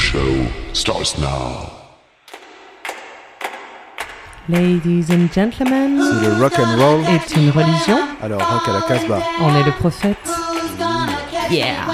show 0.00 0.46
starts 0.72 1.18
now. 1.18 1.70
Ladies 4.48 5.10
and 5.10 5.30
gentlemen, 5.32 6.00
Si 6.02 6.26
le 6.26 6.32
rock 6.42 6.58
and 6.58 6.76
roll, 6.80 7.00
est 7.14 7.36
une 7.36 7.50
religion, 7.50 7.98
alors 8.22 8.40
rock 8.40 8.66
à 8.68 8.72
la 8.72 8.80
Casbah. 8.82 9.22
on 9.40 9.54
est 9.60 9.64
le 9.64 9.72
prophète. 9.72 10.16
Yeah. 11.50 11.84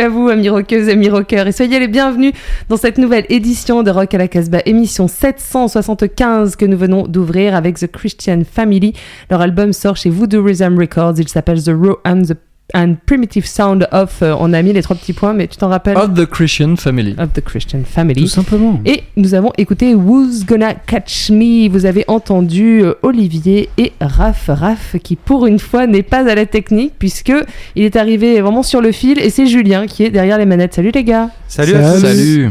À 0.00 0.08
vous, 0.08 0.28
amis 0.28 0.48
rockeuses, 0.48 0.88
amis 0.88 1.10
rockeurs, 1.10 1.46
et 1.46 1.52
soyez 1.52 1.78
les 1.78 1.86
bienvenus 1.86 2.32
dans 2.70 2.78
cette 2.78 2.96
nouvelle 2.96 3.26
édition 3.28 3.82
de 3.82 3.90
Rock 3.90 4.14
à 4.14 4.18
la 4.18 4.26
Casbah, 4.26 4.62
émission 4.64 5.06
775 5.06 6.56
que 6.56 6.64
nous 6.64 6.78
venons 6.78 7.06
d'ouvrir 7.06 7.54
avec 7.54 7.78
The 7.78 7.88
Christian 7.88 8.42
Family. 8.50 8.94
Leur 9.30 9.42
album 9.42 9.74
sort 9.74 9.96
chez 9.96 10.08
Voodoo 10.08 10.42
Rhythm 10.42 10.78
Records, 10.78 11.14
il 11.18 11.28
s'appelle 11.28 11.62
The 11.62 11.72
Raw 11.74 11.98
and 12.06 12.22
the 12.22 12.51
and 12.74 12.94
Primitive 13.06 13.44
Sound 13.46 13.86
of. 13.92 14.22
euh, 14.22 14.34
on 14.38 14.52
a 14.52 14.62
mis 14.62 14.72
les 14.72 14.82
trois 14.82 14.96
petits 14.96 15.12
points, 15.12 15.32
mais 15.34 15.46
tu 15.46 15.56
t'en 15.56 15.68
rappelles 15.68 15.96
Of 15.96 16.14
the 16.14 16.26
Christian 16.26 16.76
Family. 16.76 17.14
Of 17.18 17.32
the 17.34 17.40
Christian 17.42 17.80
Family. 17.84 18.22
Tout 18.22 18.28
simplement. 18.28 18.80
Et 18.86 19.02
nous 19.16 19.34
avons 19.34 19.52
écouté 19.58 19.94
Who's 19.94 20.46
Gonna 20.46 20.74
Catch 20.74 21.30
Me. 21.30 21.68
Vous 21.68 21.84
avez 21.86 22.04
entendu 22.08 22.82
euh, 22.82 22.94
Olivier 23.02 23.68
et 23.78 23.92
Raph. 24.00 24.48
Raph 24.48 24.96
qui 25.02 25.16
pour 25.16 25.46
une 25.46 25.58
fois 25.58 25.86
n'est 25.86 26.02
pas 26.02 26.28
à 26.30 26.34
la 26.34 26.46
technique 26.46 26.94
puisque 26.98 27.32
il 27.76 27.84
est 27.84 27.96
arrivé 27.96 28.40
vraiment 28.40 28.62
sur 28.62 28.80
le 28.80 28.92
fil 28.92 29.18
et 29.18 29.28
c'est 29.30 29.46
Julien 29.46 29.86
qui 29.86 30.04
est 30.04 30.10
derrière 30.10 30.38
les 30.38 30.46
manettes. 30.46 30.74
Salut 30.74 30.92
les 30.94 31.04
gars. 31.04 31.28
Salut. 31.48 31.72
Salut. 32.00 32.50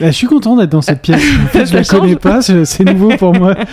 Bah, 0.00 0.06
je 0.06 0.12
suis 0.12 0.26
content 0.28 0.56
d'être 0.56 0.70
dans 0.70 0.82
cette 0.82 1.02
pièce. 1.02 1.20
En 1.44 1.48
fait, 1.48 1.66
je 1.66 1.74
la 1.74 1.84
connais 1.84 2.16
pas, 2.16 2.40
c'est 2.40 2.84
nouveau 2.84 3.16
pour 3.16 3.34
moi. 3.34 3.54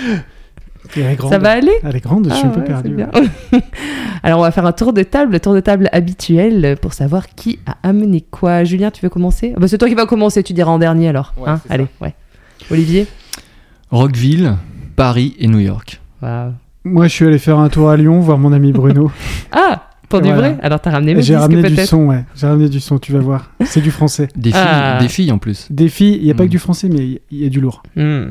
Elle 0.96 1.03
est 1.06 1.16
grande. 1.16 1.31
Ça 1.31 1.40
va 1.40 1.51
aller 1.51 1.72
Elle 1.84 1.96
est 1.96 2.00
grande, 2.03 2.28
je 2.29 2.34
suis 2.35 2.44
Ah 2.46 2.47
un 2.47 2.51
peu 2.51 2.59
ouais, 2.62 2.66
perdu. 2.66 2.96
Alors 4.23 4.40
on 4.40 4.44
va 4.44 4.51
faire 4.51 4.66
un 4.66 4.72
tour 4.72 4.94
de 4.94 5.03
table, 5.03 5.34
le 5.34 5.40
tour 5.40 5.53
de 5.53 5.59
table 5.59 5.90
habituel 5.91 6.78
pour 6.81 6.94
savoir 6.94 7.28
qui 7.35 7.59
a 7.66 7.78
amené 7.84 8.22
quoi. 8.22 8.63
Julien, 8.63 8.91
tu 8.91 9.01
veux 9.01 9.09
commencer? 9.09 9.53
Ah 9.56 9.59
bah, 9.59 9.68
C'est 9.68 9.78
toi 9.78 9.88
qui 9.88 9.95
vas 9.95 10.06
commencer, 10.06 10.41
tu 10.44 10.53
diras 10.53 10.72
en 10.72 10.79
dernier 10.79 11.09
alors. 11.09 11.34
Ouais, 11.38 11.50
hein 11.50 11.62
ça. 11.68 11.74
Allez, 11.74 11.88
ouais. 12.01 12.13
Olivier? 12.72 13.07
Rockville, 13.91 14.56
Paris 14.95 15.35
et 15.40 15.47
New 15.47 15.59
York. 15.59 16.01
Moi, 16.84 17.07
je 17.07 17.13
suis 17.13 17.25
allé 17.25 17.38
faire 17.40 17.59
un 17.59 17.69
tour 17.69 17.90
à 17.90 17.97
Lyon, 17.97 18.19
voir 18.19 18.38
mon 18.38 18.51
ami 18.53 18.72
Bruno. 18.72 19.12
Ah 19.51 19.90
Pour 20.09 20.22
du 20.22 20.29
Voilà. 20.31 20.50
vrai? 20.51 20.57
Alors 20.62 20.79
t'as 20.79 20.91
ramené 20.91 21.16
mes 21.16 21.22
J'ai 21.22 21.34
disques 21.34 21.41
ramené 21.41 21.69
du 21.69 21.85
son, 21.85 22.06
ouais. 22.07 22.24
J'ai 22.35 22.45
ramené 22.47 22.69
du 22.69 22.79
son, 22.79 23.00
tu 23.00 23.12
vas 23.12 23.19
voir. 23.19 23.51
C'est 23.63 23.81
du 23.81 23.90
français. 23.91 24.28
Des 24.35 24.51
filles, 24.51 24.62
Ah. 24.63 24.97
des 25.01 25.07
filles 25.07 25.31
en 25.31 25.38
plus. 25.40 25.68
Des 25.72 25.90
filles, 25.90 26.18
il 26.19 26.25
n'y 26.25 26.31
a 26.31 26.35
pas 26.35 26.44
Mm. 26.44 26.47
que 26.47 26.51
du 26.51 26.59
français, 26.59 26.90
mais 26.90 27.00
il 27.00 27.12
y- 27.12 27.22
il 27.31 27.38
y 27.44 27.45
a 27.45 27.50
du 27.50 27.59
lourd. 27.59 27.81
Hmm. 27.95 28.28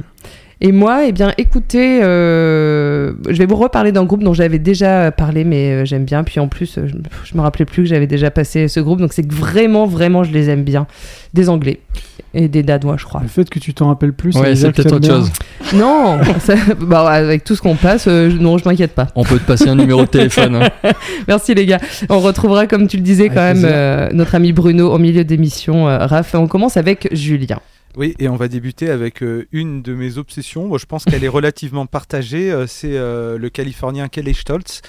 Et 0.66 0.72
moi, 0.72 1.02
eh 1.06 1.12
bien, 1.12 1.30
écoutez, 1.36 2.00
euh, 2.02 3.12
je 3.28 3.36
vais 3.36 3.44
vous 3.44 3.56
reparler 3.56 3.92
d'un 3.92 4.04
groupe 4.04 4.22
dont 4.25 4.32
j'avais 4.32 4.58
déjà 4.58 5.12
parlé, 5.12 5.44
mais 5.44 5.70
euh, 5.72 5.84
j'aime 5.84 6.04
bien. 6.04 6.25
Puis 6.25 6.41
en 6.41 6.48
plus, 6.48 6.78
euh, 6.78 6.86
je, 6.86 6.94
me- 6.94 7.02
je 7.22 7.36
me 7.36 7.42
rappelais 7.42 7.66
plus 7.66 7.82
que 7.82 7.88
j'avais 7.91 8.06
déjà 8.06 8.30
passé 8.30 8.66
ce 8.69 8.80
groupe, 8.80 8.98
donc 8.98 9.12
c'est 9.12 9.25
que 9.25 9.34
vraiment, 9.34 9.84
vraiment, 9.86 10.25
je 10.25 10.32
les 10.32 10.48
aime 10.48 10.62
bien. 10.64 10.86
Des 11.34 11.50
Anglais 11.50 11.81
et 12.32 12.49
des 12.49 12.62
Danois, 12.62 12.96
je 12.96 13.05
crois. 13.05 13.20
Le 13.20 13.28
fait 13.28 13.50
que 13.50 13.58
tu 13.58 13.75
t'en 13.75 13.88
rappelles 13.88 14.14
plus, 14.14 14.34
Ouais, 14.37 14.56
c'est 14.56 14.72
peut-être 14.72 14.93
autre 14.94 15.06
chose. 15.06 15.32
Non, 15.75 16.19
ça- 16.40 16.55
bah, 16.81 17.08
avec 17.10 17.44
tout 17.44 17.56
ce 17.56 17.60
qu'on 17.60 17.75
passe, 17.76 18.06
euh, 18.08 18.31
je- 18.31 18.37
non, 18.38 18.56
je 18.56 18.67
m'inquiète 18.67 18.93
pas. 18.94 19.08
On 19.17 19.22
peut 19.25 19.38
te 19.38 19.44
passer 19.44 19.69
un 19.69 19.75
numéro 19.75 20.00
de 20.00 20.06
téléphone. 20.08 20.56
hein. 20.56 20.69
Merci 21.28 21.55
les 21.55 21.67
gars. 21.67 21.81
On 22.08 22.20
retrouvera, 22.20 22.67
comme 22.67 22.87
tu 22.88 22.96
le 22.96 23.02
disais, 23.02 23.25
Avec 23.25 23.34
quand 23.34 23.43
même, 23.55 23.62
euh, 23.64 24.08
notre 24.14 24.34
ami 24.34 24.52
Bruno 24.52 24.90
au 24.90 24.99
milieu 24.99 25.25
d'émission. 25.25 25.88
Euh, 25.90 25.99
Raph, 26.06 26.34
on 26.34 26.46
commence 26.46 26.78
avec 26.78 27.08
Julien. 27.12 27.58
Oui, 27.96 28.14
et 28.19 28.29
on 28.29 28.35
va 28.35 28.49
débuter 28.49 28.91
avec 28.91 29.23
euh, 29.23 29.46
une 29.52 29.82
de 29.82 29.94
mes 29.94 30.19
obsessions. 30.19 30.67
Moi, 30.67 30.79
je 30.79 30.87
pense 30.87 31.05
qu'elle 31.05 31.23
est 31.23 31.29
relativement 31.41 31.87
partagée. 31.87 32.50
Euh, 32.50 32.67
c'est 32.67 32.96
euh, 32.96 33.38
le 33.38 33.50
Californien 33.50 34.08
Kelly 34.08 34.35
Stoltz 34.35 34.82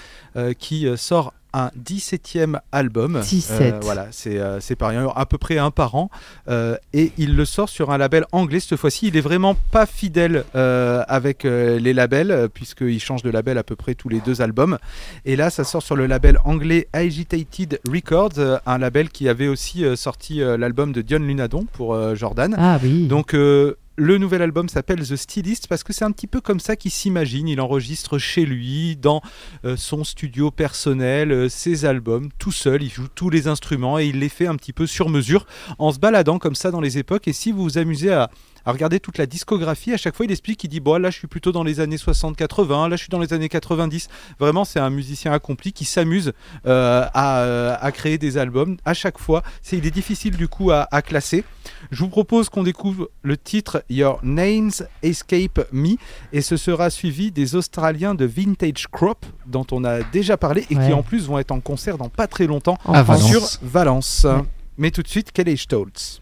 qui 0.59 0.85
sort 0.97 1.33
un 1.55 1.71
17e 1.81 2.59
album. 2.73 3.21
17. 3.21 3.73
Euh, 3.75 3.79
voilà, 3.81 4.07
c'est 4.11 4.37
euh, 4.37 4.59
par 4.77 4.91
à 5.17 5.25
peu 5.25 5.37
près 5.37 5.57
un 5.57 5.71
par 5.71 5.95
an. 5.95 6.09
Euh, 6.49 6.75
et 6.91 7.13
il 7.17 7.35
le 7.37 7.45
sort 7.45 7.69
sur 7.69 7.91
un 7.91 7.97
label 7.97 8.25
anglais 8.33 8.59
cette 8.59 8.77
fois-ci. 8.77 9.07
Il 9.07 9.15
est 9.15 9.21
vraiment 9.21 9.55
pas 9.71 9.85
fidèle 9.85 10.43
avec 10.53 11.43
les 11.43 11.93
labels, 11.93 12.49
puisqu'il 12.53 12.99
change 12.99 13.23
de 13.23 13.29
label 13.29 13.57
à 13.57 13.63
peu 13.63 13.75
près 13.75 13.95
tous 13.95 14.09
les 14.09 14.19
deux 14.19 14.41
albums. 14.41 14.77
Et 15.23 15.35
là, 15.35 15.49
ça 15.49 15.63
sort 15.63 15.81
sur 15.81 15.95
le 15.95 16.05
label 16.05 16.37
anglais 16.43 16.87
Agitated 16.93 17.79
Records, 17.89 18.59
un 18.65 18.77
label 18.77 19.09
qui 19.09 19.29
avait 19.29 19.47
aussi 19.47 19.85
sorti 19.95 20.39
l'album 20.39 20.91
de 20.91 21.01
Dion 21.01 21.19
Lunadon 21.19 21.65
pour 21.71 22.15
Jordan. 22.15 22.55
Ah 22.57 22.79
oui. 22.83 23.07
Donc 23.07 23.33
le 23.97 24.17
nouvel 24.17 24.41
album 24.41 24.67
s'appelle 24.67 25.07
The 25.07 25.15
Stylist 25.15 25.67
parce 25.67 25.83
que 25.83 25.93
c'est 25.93 26.03
un 26.03 26.11
petit 26.11 26.27
peu 26.27 26.41
comme 26.41 26.59
ça 26.59 26.75
qu'il 26.75 26.91
s'imagine. 26.91 27.47
Il 27.47 27.61
enregistre 27.61 28.17
chez 28.17 28.45
lui, 28.45 28.97
dans 28.97 29.21
euh, 29.63 29.77
son 29.77 30.03
studio 30.03 30.51
personnel, 30.51 31.31
euh, 31.31 31.49
ses 31.49 31.85
albums, 31.85 32.29
tout 32.37 32.51
seul. 32.51 32.83
Il 32.83 32.89
joue 32.91 33.07
tous 33.07 33.29
les 33.29 33.47
instruments 33.47 33.97
et 33.97 34.07
il 34.07 34.19
les 34.19 34.29
fait 34.29 34.47
un 34.47 34.55
petit 34.55 34.73
peu 34.73 34.85
sur 34.85 35.09
mesure 35.09 35.45
en 35.79 35.93
se 35.93 35.99
baladant 35.99 36.39
comme 36.39 36.55
ça 36.55 36.71
dans 36.71 36.81
les 36.81 36.97
époques. 36.97 37.27
Et 37.27 37.33
si 37.33 37.51
vous 37.51 37.63
vous 37.63 37.77
amusez 37.77 38.11
à, 38.11 38.29
regarder 38.65 38.99
toute 38.99 39.19
la 39.19 39.27
discographie, 39.27 39.93
à 39.93 39.97
chaque 39.97 40.15
fois 40.15 40.25
il 40.25 40.31
explique, 40.31 40.63
il 40.63 40.69
dit 40.69 40.79
bon 40.79 40.99
là 40.99 41.11
je 41.11 41.19
suis 41.19 41.27
plutôt 41.27 41.51
dans 41.51 41.63
les 41.63 41.79
années 41.79 41.97
60-80, 41.97 42.89
là 42.89 42.95
je 42.95 43.01
suis 43.01 43.09
dans 43.09 43.19
les 43.19 43.31
années 43.31 43.47
90. 43.47 44.09
Vraiment 44.39 44.65
c'est 44.65 44.79
un 44.79 44.89
musicien 44.89 45.31
accompli 45.31 45.71
qui 45.71 45.85
s'amuse 45.85 46.33
euh, 46.65 47.05
à, 47.13 47.91
créer 47.93 48.17
des 48.17 48.37
albums 48.39 48.77
à 48.83 48.95
chaque 48.95 49.19
fois. 49.19 49.43
Il 49.71 49.85
est 49.85 49.91
difficile 49.91 50.35
du 50.35 50.47
coup 50.47 50.71
à 50.71 51.01
classer. 51.03 51.43
Je 51.91 51.99
vous 51.99 52.09
propose 52.09 52.49
qu'on 52.49 52.63
découvre 52.63 53.09
le 53.21 53.37
titre 53.37 53.83
Your 53.89 54.19
Names 54.23 54.71
Escape 55.03 55.67
Me 55.71 55.95
et 56.33 56.41
ce 56.41 56.57
sera 56.57 56.89
suivi 56.89 57.31
des 57.31 57.55
Australiens 57.55 58.15
de 58.15 58.25
Vintage 58.25 58.87
Crop 58.91 59.25
dont 59.45 59.65
on 59.71 59.83
a 59.83 60.01
déjà 60.03 60.37
parlé 60.37 60.65
et 60.69 60.75
Ouais. 60.75 60.87
qui 60.87 60.93
en 60.93 61.03
plus 61.03 61.27
vont 61.27 61.37
être 61.39 61.51
en 61.51 61.59
concert 61.59 61.97
dans 61.97 62.09
pas 62.09 62.27
très 62.27 62.47
longtemps 62.47 62.77
À. 62.85 63.03
Valence. 63.03 63.29
sur 63.29 63.41
Valence. 63.61 64.27
Mais 64.77 64.91
tout 64.91 65.01
de 65.03 65.07
suite, 65.07 65.31
Kelly 65.31 65.57
Stoltz? 65.57 66.21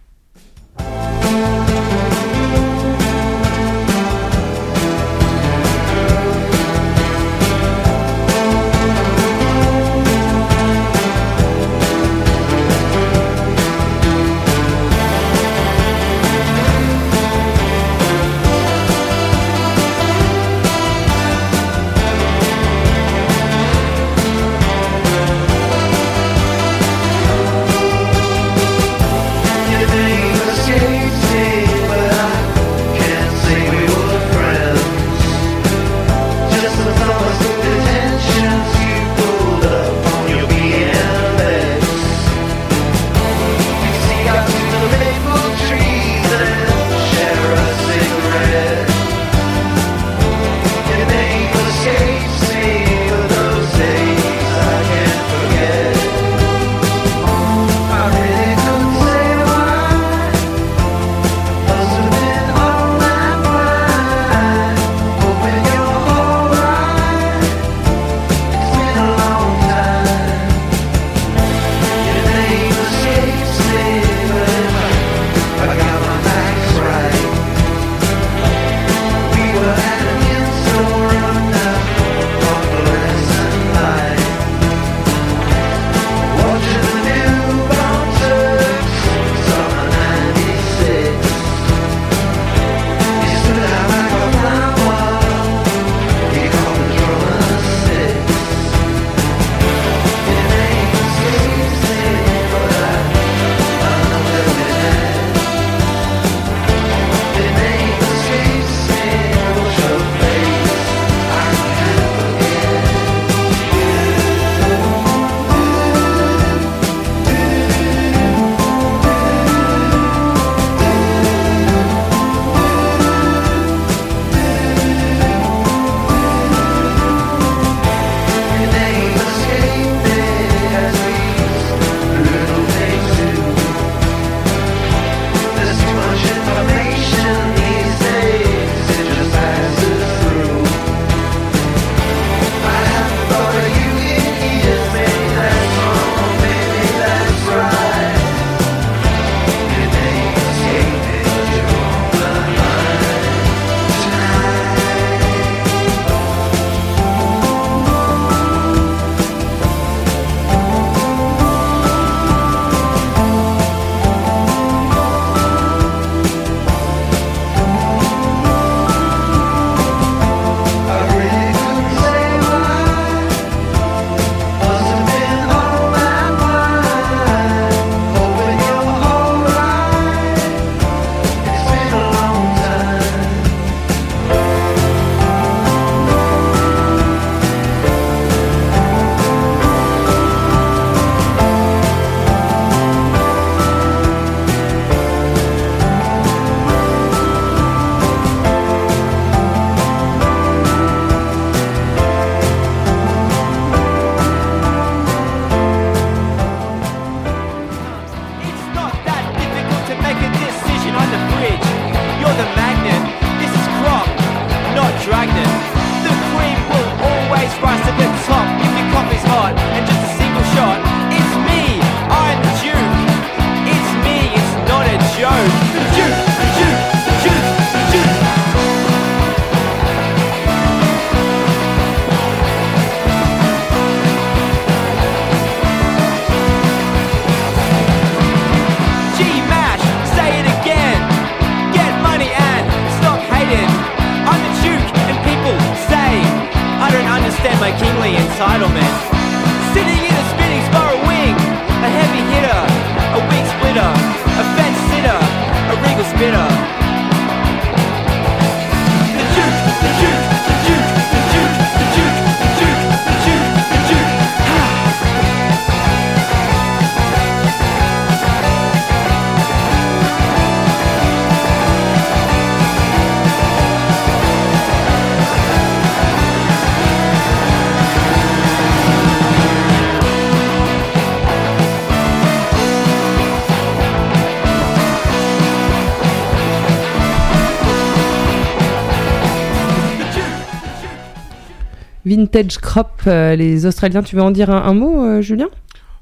Vintage 292.05 292.57
Crop, 292.59 292.89
euh, 293.07 293.35
les 293.35 293.65
Australiens. 293.65 294.03
Tu 294.03 294.15
veux 294.15 294.21
en 294.21 294.31
dire 294.31 294.49
un, 294.49 294.61
un 294.63 294.73
mot, 294.73 295.03
euh, 295.03 295.21
Julien? 295.21 295.47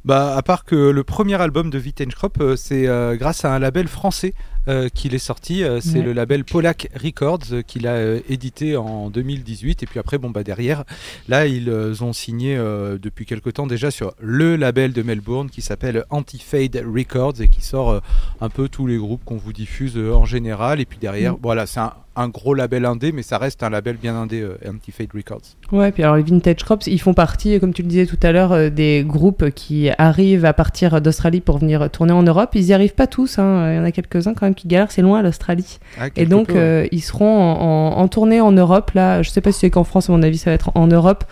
Bah, 0.04 0.36
à 0.36 0.42
part 0.42 0.66
que 0.66 0.76
le 0.76 1.04
premier 1.04 1.40
album 1.40 1.70
de 1.70 1.78
Vintage 1.78 2.16
Crop, 2.16 2.38
euh, 2.42 2.56
c'est 2.56 2.88
grâce 3.18 3.46
à 3.46 3.54
un 3.54 3.60
label 3.60 3.88
français 3.88 4.34
euh, 4.68 4.90
qu'il 4.90 5.14
est 5.14 5.20
sorti. 5.20 5.64
euh, 5.64 5.80
c'est 5.80 6.00
Ouais. 6.00 6.06
le 6.06 6.14
label 6.14 6.44
Polak 6.44 6.90
Records 7.04 7.40
euh, 7.52 7.62
qu'il 7.62 7.86
a 7.88 8.16
édité 8.30 8.76
en 8.78 9.12
2018. 9.12 9.84
Et 9.84 9.86
puis 9.86 10.00
après, 10.00 10.18
bon, 10.18 10.32
bah, 10.32 10.44
derrière, 10.44 10.86
là, 11.30 11.46
ils 11.46 11.70
ont 12.04 12.14
signé 12.14 12.56
depuis 12.58 13.28
quelque 13.28 13.52
temps 13.52 13.68
déjà 13.68 13.92
sur 13.92 14.14
le 14.20 14.56
label 14.56 14.92
de 14.94 15.04
Melbourne 15.04 15.52
qui 15.52 15.62
s'appelle 15.62 16.04
Anti-Fade 16.10 16.84
Records 16.84 17.40
et 17.42 17.48
qui 17.48 17.62
sort 17.62 18.02
un 18.40 18.50
peu 18.50 18.70
tous 18.70 18.88
les 18.88 18.98
groupes 18.98 19.24
qu'on 19.24 19.38
vous 19.38 19.54
diffuse 19.54 19.98
en 19.98 20.26
général. 20.26 20.80
Et 20.82 20.86
puis 20.86 20.98
derrière, 21.00 21.34
Mm. 21.34 21.40
voilà, 21.44 21.66
c'est 21.68 21.80
un, 21.80 21.94
un 22.18 22.28
gros 22.28 22.54
label 22.54 22.86
indé, 22.86 23.12
mais 23.14 23.22
ça 23.24 23.38
reste 23.38 23.64
un 23.64 23.70
label 23.70 23.96
bien 23.96 24.16
indé, 24.16 24.42
euh, 24.42 24.58
Anti-Fade 24.68 25.08
Records. 25.16 25.42
Ouais, 25.72 25.92
puis 25.94 26.04
alors 26.04 26.18
les 26.18 26.24
Vintage 26.24 26.58
Crops, 26.58 26.86
ils 26.88 27.00
font 27.00 27.14
partie, 27.14 27.58
comme 27.62 27.74
tu 27.74 27.84
le 27.84 27.88
disais 27.88 28.06
tout 28.06 28.20
à 28.22 28.34
l'heure, 28.34 28.52
euh, 28.52 28.70
des 28.70 29.04
groupes 29.08 29.50
qui 29.52 29.90
arrivent 29.98 30.44
à 30.44 30.52
partir 30.52 31.00
d'Australie 31.02 31.40
pour 31.40 31.58
venir 31.60 31.90
tourner 31.90 32.12
en 32.12 32.24
Europe. 32.24 32.50
Ils 32.54 32.66
n'y 32.66 32.74
arrivent 32.74 32.96
pas 32.96 33.08
tous, 33.08 33.40
hein. 33.40 33.72
il 33.72 33.76
y 33.78 33.80
en 33.80 33.86
a 33.86 33.92
quelques-uns 33.92 34.34
quand 34.34 34.46
même 34.46 34.56
qui 34.56 34.68
galèrent, 34.68 34.92
c'est 34.92 35.02
loin 35.02 35.22
l'Australie. 35.22 35.80
Ah, 36.00 36.08
Et 36.18 36.26
donc 36.26 36.48
peu, 36.48 36.54
ouais. 36.54 36.60
euh, 36.60 36.88
ils 36.92 37.02
seront 37.02 37.34
en, 37.40 37.62
en- 37.62 37.98
en 38.02 38.08
tournée 38.10 38.42
en 38.42 38.52
Europe, 38.52 38.92
là, 38.94 39.22
je 39.22 39.30
sais 39.30 39.40
pas 39.42 39.54
si 39.54 39.60
c'est 39.60 39.70
qu'en 39.70 39.86
France, 39.86 40.10
à 40.10 40.12
mon 40.12 40.22
avis 40.22 40.38
ça 40.38 40.50
va 40.50 40.56
être 40.56 40.72
en 40.76 40.88
Europe, 40.88 41.24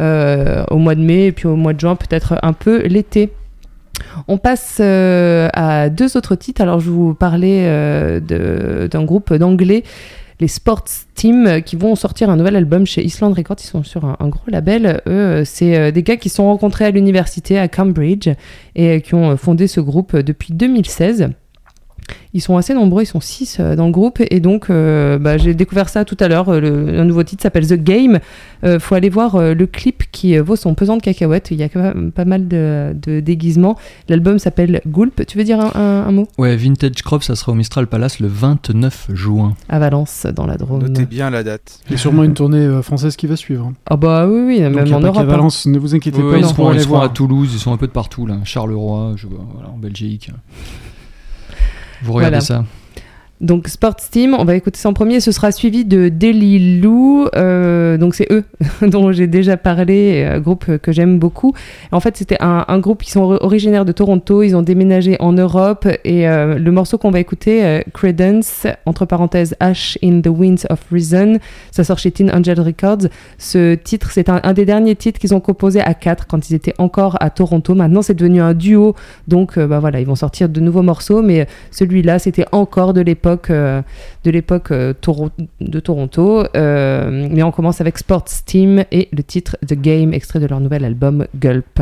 euh, 0.00 0.64
au 0.70 0.78
mois 0.78 0.94
de 0.94 1.00
mai, 1.00 1.26
et 1.26 1.32
puis 1.32 1.46
au 1.46 1.56
mois 1.56 1.72
de 1.74 1.80
juin 1.80 1.96
peut-être 1.96 2.38
un 2.42 2.52
peu 2.52 2.82
l'été. 2.86 3.30
On 4.26 4.38
passe 4.38 4.78
euh, 4.80 5.48
à 5.52 5.88
deux 5.88 6.16
autres 6.16 6.34
titres. 6.34 6.60
Alors, 6.60 6.80
je 6.80 6.90
vous 6.90 7.14
parlais 7.14 7.62
euh, 7.64 8.88
d'un 8.88 9.04
groupe 9.04 9.32
d'anglais, 9.34 9.84
les 10.40 10.48
Sports 10.48 10.84
Team, 11.14 11.62
qui 11.64 11.76
vont 11.76 11.94
sortir 11.94 12.30
un 12.30 12.36
nouvel 12.36 12.56
album 12.56 12.86
chez 12.86 13.04
Island 13.04 13.34
Records. 13.36 13.56
Ils 13.60 13.66
sont 13.66 13.82
sur 13.82 14.04
un, 14.04 14.28
gros 14.28 14.48
label. 14.48 15.02
Eux, 15.06 15.10
euh, 15.10 15.44
c'est 15.44 15.92
des 15.92 16.02
gars 16.02 16.16
qui 16.16 16.28
se 16.28 16.36
sont 16.36 16.44
rencontrés 16.44 16.84
à 16.84 16.90
l'université 16.90 17.58
à 17.58 17.68
Cambridge 17.68 18.28
et 18.74 19.00
qui 19.00 19.14
ont 19.14 19.36
fondé 19.36 19.66
ce 19.66 19.80
groupe 19.80 20.16
depuis 20.16 20.52
2016. 20.52 21.30
Ils 22.34 22.40
sont 22.40 22.56
assez 22.56 22.74
nombreux, 22.74 23.02
ils 23.02 23.06
sont 23.06 23.20
six 23.20 23.58
euh, 23.60 23.74
dans 23.76 23.86
le 23.86 23.92
groupe 23.92 24.20
et 24.30 24.40
donc 24.40 24.70
euh, 24.70 25.18
bah, 25.18 25.38
j'ai 25.38 25.54
découvert 25.54 25.88
ça 25.88 26.04
tout 26.04 26.16
à 26.20 26.28
l'heure. 26.28 26.48
euh, 26.50 26.60
le- 26.60 26.98
un 27.00 27.04
nouveau 27.04 27.22
titre 27.22 27.42
s'appelle 27.42 27.66
The 27.66 27.74
Game. 27.82 28.18
Euh, 28.64 28.78
faut 28.78 28.94
aller 28.94 29.08
voir 29.08 29.38
le 29.54 29.66
clip 29.66 30.04
qui 30.12 30.36
vaut 30.38 30.56
son 30.56 30.74
pesant 30.74 30.96
de 30.96 31.02
cacahuètes. 31.02 31.48
Il 31.50 31.58
y 31.58 31.62
a 31.62 31.68
quand 31.68 31.82
même 31.82 32.10
pas 32.12 32.24
mal 32.24 32.48
de, 32.48 32.94
de 33.00 33.20
déguisements. 33.20 33.76
L'album 34.08 34.38
s'appelle 34.38 34.80
Gulp. 34.86 35.24
Tu 35.26 35.38
veux 35.38 35.44
dire 35.44 35.60
un, 35.60 35.70
un- 35.74 36.06
un 36.08 36.12
mot? 36.12 36.28
Ouais, 36.38 36.56
Vintage 36.56 37.02
Crop, 37.02 37.22
ça 37.22 37.34
sera 37.36 37.52
au 37.52 37.54
Mistral 37.54 37.86
Palace 37.86 38.20
le 38.20 38.28
29 38.28 39.08
juin. 39.14 39.54
À 39.68 39.78
Valence, 39.78 40.26
dans 40.34 40.46
la 40.46 40.56
Drôme. 40.56 40.82
Notez 40.82 41.06
bien 41.06 41.30
la 41.30 41.42
date. 41.42 41.80
Il 41.86 41.92
y 41.92 41.94
a 41.94 41.98
sûrement 41.98 42.24
une 42.24 42.34
tournée 42.34 42.82
française 42.82 43.16
qui 43.16 43.26
va 43.26 43.36
suivre. 43.36 43.72
Ah 43.88 43.96
bah 43.96 44.26
oui, 44.28 44.40
oui, 44.46 44.60
Donc 44.60 44.74
même 44.74 44.86
il 44.86 44.90
y 44.90 44.92
a 44.92 44.96
en 44.96 45.00
Europe. 45.00 45.18
hein. 45.18 45.24
Valence, 45.24 45.66
ne 45.66 45.78
vous 45.78 45.94
inquiétez 45.94 46.18
pas, 46.20 46.36
ils, 46.36 46.40
ils 46.40 46.44
seront, 46.48 46.72
ils 46.72 46.80
seront 46.80 47.00
à. 47.00 47.08
Toulouse, 47.08 47.50
ils 47.52 47.58
sont 47.58 47.72
un 47.72 47.76
peu 47.76 47.86
de 47.86 47.92
partout 47.92 48.26
là. 48.26 48.36
Charleroi, 48.44 49.12
je 49.16 49.26
vois, 49.26 49.44
voilà, 49.54 49.70
en 49.70 49.78
Belgique. 49.78 50.30
Vous 52.02 52.12
regardez 52.12 52.38
Voilà. 52.38 52.40
ça. 52.40 52.64
Donc 53.40 53.68
Sports 53.68 53.96
Team, 54.10 54.34
on 54.36 54.44
va 54.44 54.56
écouter 54.56 54.78
ça 54.78 54.88
en 54.88 54.92
premier. 54.92 55.20
Ce 55.20 55.30
sera 55.30 55.52
suivi 55.52 55.84
de 55.84 56.08
Daily 56.08 56.80
Lou. 56.80 57.26
euh, 57.36 57.96
donc 57.96 58.16
c'est 58.16 58.26
eux 58.32 58.42
dont 58.82 59.12
j'ai 59.12 59.28
déjà 59.28 59.56
parlé, 59.56 60.24
un 60.24 60.40
groupe 60.40 60.78
que 60.78 60.90
j'aime 60.90 61.20
beaucoup. 61.20 61.54
En 61.92 62.00
fait, 62.00 62.16
c'était 62.16 62.38
un, 62.40 62.78
groupe 62.80 63.02
qui 63.02 63.12
sont 63.12 63.20
ori- 63.20 63.38
originaires 63.40 63.84
de 63.84 63.92
Toronto. 63.92 64.42
Ils 64.42 64.56
ont 64.56 64.62
déménagé 64.62 65.16
en 65.20 65.32
Europe 65.32 65.86
et 66.04 66.28
euh, 66.28 66.58
le 66.58 66.72
morceau 66.72 66.98
qu'on 66.98 67.12
va 67.12 67.20
écouter, 67.20 67.64
euh, 67.64 67.80
Credence, 67.94 68.66
entre 68.86 69.04
parenthèses 69.04 69.54
Ash 69.60 69.98
in 70.02 70.20
the 70.20 70.28
Winds 70.28 70.66
of 70.68 70.80
Reason, 70.90 71.38
ça 71.70 71.84
sort 71.84 71.98
chez 71.98 72.10
Teen 72.10 72.32
Angel 72.34 72.60
Records. 72.60 73.08
Ce 73.38 73.76
titre, 73.76 74.10
c'est 74.10 74.28
un, 74.28 74.52
des 74.52 74.64
derniers 74.64 74.96
titres 74.96 75.20
qu'ils 75.20 75.34
ont 75.34 75.40
composé 75.40 75.80
à 75.80 75.94
quatre 75.94 76.26
quand 76.26 76.50
ils 76.50 76.54
étaient 76.54 76.74
encore 76.78 77.16
à 77.20 77.30
Toronto. 77.30 77.76
Maintenant, 77.76 78.02
c'est 78.02 78.14
devenu 78.14 78.40
un 78.40 78.54
duo. 78.54 78.96
Donc, 79.28 79.58
euh, 79.58 79.68
bah 79.68 79.78
voilà, 79.78 80.00
ils 80.00 80.06
vont 80.06 80.16
sortir 80.16 80.48
de 80.48 80.58
nouveaux 80.60 80.82
morceaux, 80.82 81.22
mais 81.22 81.46
celui-là, 81.70 82.18
c'était 82.18 82.46
encore 82.50 82.94
de 82.94 83.00
l'époque 83.00 83.27
euh, 83.50 83.82
de 84.24 84.30
l'époque 84.30 84.70
euh, 84.70 84.94
de 85.60 85.80
Toronto. 85.80 86.44
Euh, 86.56 87.28
mais 87.30 87.42
on 87.42 87.50
commence 87.50 87.80
avec 87.80 87.98
Sports 87.98 88.24
Team 88.44 88.84
et 88.90 89.08
le 89.12 89.22
titre 89.22 89.56
The 89.66 89.74
Game, 89.74 90.12
extrait 90.12 90.40
de 90.40 90.46
leur 90.46 90.60
nouvel 90.60 90.84
album 90.84 91.26
Gulp. 91.36 91.80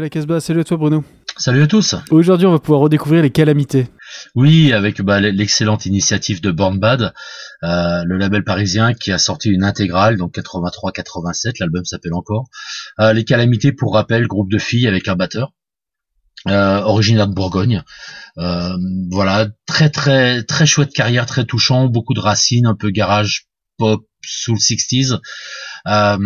À 0.00 0.04
la 0.04 0.10
Casbah. 0.10 0.40
Salut 0.40 0.60
à 0.60 0.64
toi 0.64 0.76
Bruno. 0.78 1.04
Salut 1.36 1.62
à 1.62 1.66
tous. 1.66 1.94
Aujourd'hui, 2.10 2.46
on 2.46 2.52
va 2.52 2.58
pouvoir 2.58 2.80
redécouvrir 2.80 3.22
les 3.22 3.30
calamités. 3.30 3.86
Oui, 4.34 4.72
avec 4.72 5.00
bah, 5.02 5.20
l'excellente 5.20 5.86
initiative 5.86 6.40
de 6.40 6.50
Born 6.50 6.78
Bad, 6.78 7.12
euh, 7.62 8.02
le 8.04 8.16
label 8.16 8.42
parisien 8.42 8.94
qui 8.94 9.12
a 9.12 9.18
sorti 9.18 9.50
une 9.50 9.62
intégrale, 9.62 10.16
donc 10.16 10.34
83-87, 10.34 11.54
l'album 11.60 11.84
s'appelle 11.84 12.14
encore. 12.14 12.46
Euh, 12.98 13.12
les 13.12 13.24
calamités, 13.24 13.72
pour 13.72 13.94
rappel, 13.94 14.26
groupe 14.26 14.50
de 14.50 14.58
filles 14.58 14.88
avec 14.88 15.06
un 15.08 15.16
batteur. 15.16 15.52
Euh, 16.48 16.80
originaire 16.80 17.28
de 17.28 17.34
Bourgogne, 17.34 17.82
Euh, 18.38 18.76
voilà, 19.10 19.48
très 19.66 19.90
très 19.90 20.42
très 20.44 20.64
chouette 20.64 20.92
carrière, 20.92 21.26
très 21.26 21.44
touchant, 21.44 21.88
beaucoup 21.88 22.14
de 22.14 22.20
racines, 22.20 22.66
un 22.66 22.74
peu 22.74 22.90
garage 22.90 23.48
pop 23.76 24.06
sous 24.24 24.54
le 24.54 24.58
60s. 24.58 25.18
Euh, 25.88 26.18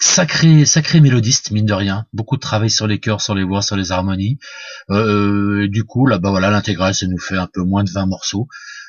sacré 0.00 0.64
sacré 0.64 1.00
mélodiste 1.00 1.50
mine 1.50 1.66
de 1.66 1.72
rien. 1.72 2.06
Beaucoup 2.12 2.36
de 2.36 2.40
travail 2.40 2.70
sur 2.70 2.86
les 2.86 2.98
chœurs 2.98 3.20
sur 3.20 3.34
les 3.34 3.44
voix 3.44 3.62
sur 3.62 3.76
les 3.76 3.92
harmonies. 3.92 4.38
Euh, 4.90 5.68
du 5.68 5.84
coup 5.84 6.06
là 6.06 6.18
bah 6.18 6.30
voilà 6.30 6.50
l'intégrale 6.50 6.94
ça 6.94 7.06
nous 7.06 7.18
fait 7.18 7.36
un 7.36 7.48
peu 7.52 7.62
moins 7.62 7.84
de 7.84 7.90
20 7.90 8.06
morceaux. 8.06 8.48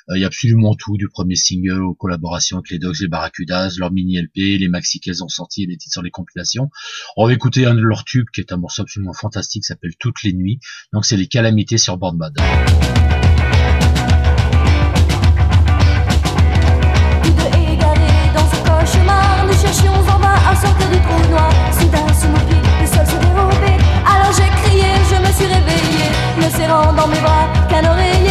Euh, 0.09 0.17
il 0.17 0.21
y 0.21 0.23
a 0.23 0.27
absolument 0.27 0.75
tout 0.75 0.97
du 0.97 1.07
premier 1.07 1.35
single 1.35 1.81
aux 1.81 1.93
collaborations 1.93 2.57
avec 2.57 2.69
les 2.71 2.79
Dogs 2.79 2.99
les 2.99 3.07
Barracudas 3.07 3.75
leur 3.77 3.91
mini 3.91 4.19
LP 4.19 4.59
les 4.59 4.67
maxi 4.67 4.99
qu'elles 4.99 5.23
ont 5.23 5.29
sorti 5.29 5.63
et 5.63 5.65
les 5.65 5.77
titres 5.77 5.93
sur 5.93 6.03
les 6.03 6.11
compilations. 6.11 6.69
On 7.17 7.27
va 7.27 7.33
écouter 7.33 7.65
un 7.65 7.75
de 7.75 7.81
leurs 7.81 8.03
tubes 8.03 8.29
qui 8.33 8.41
est 8.41 8.51
un 8.51 8.57
morceau 8.57 8.81
absolument 8.81 9.13
fantastique 9.13 9.65
s'appelle 9.65 9.93
Toutes 9.99 10.23
les 10.23 10.33
nuits. 10.33 10.59
Donc 10.91 11.05
c'est 11.05 11.17
les 11.17 11.27
calamités 11.27 11.77
sur 11.77 11.97
Born 11.97 12.17
Bad 12.17 12.33
en 20.53 20.61
sortir 20.61 20.89
du 20.89 20.99
trou 20.99 21.31
noir. 21.31 21.49
Soudain, 21.71 22.07
sous 22.13 22.27
nos 22.27 22.43
pieds, 22.47 22.61
le 22.81 22.87
sol 22.87 23.05
s'est 23.05 23.19
dérobé. 23.25 23.73
Alors 24.05 24.31
j'ai 24.37 24.49
crié, 24.61 24.89
je 25.09 25.17
me 25.25 25.31
suis 25.33 25.45
réveillé, 25.45 26.05
me 26.37 26.49
serrant 26.57 26.93
dans 26.93 27.07
mes 27.07 27.19
bras 27.19 27.47
qu'un 27.69 27.85
oreiller 27.89 28.22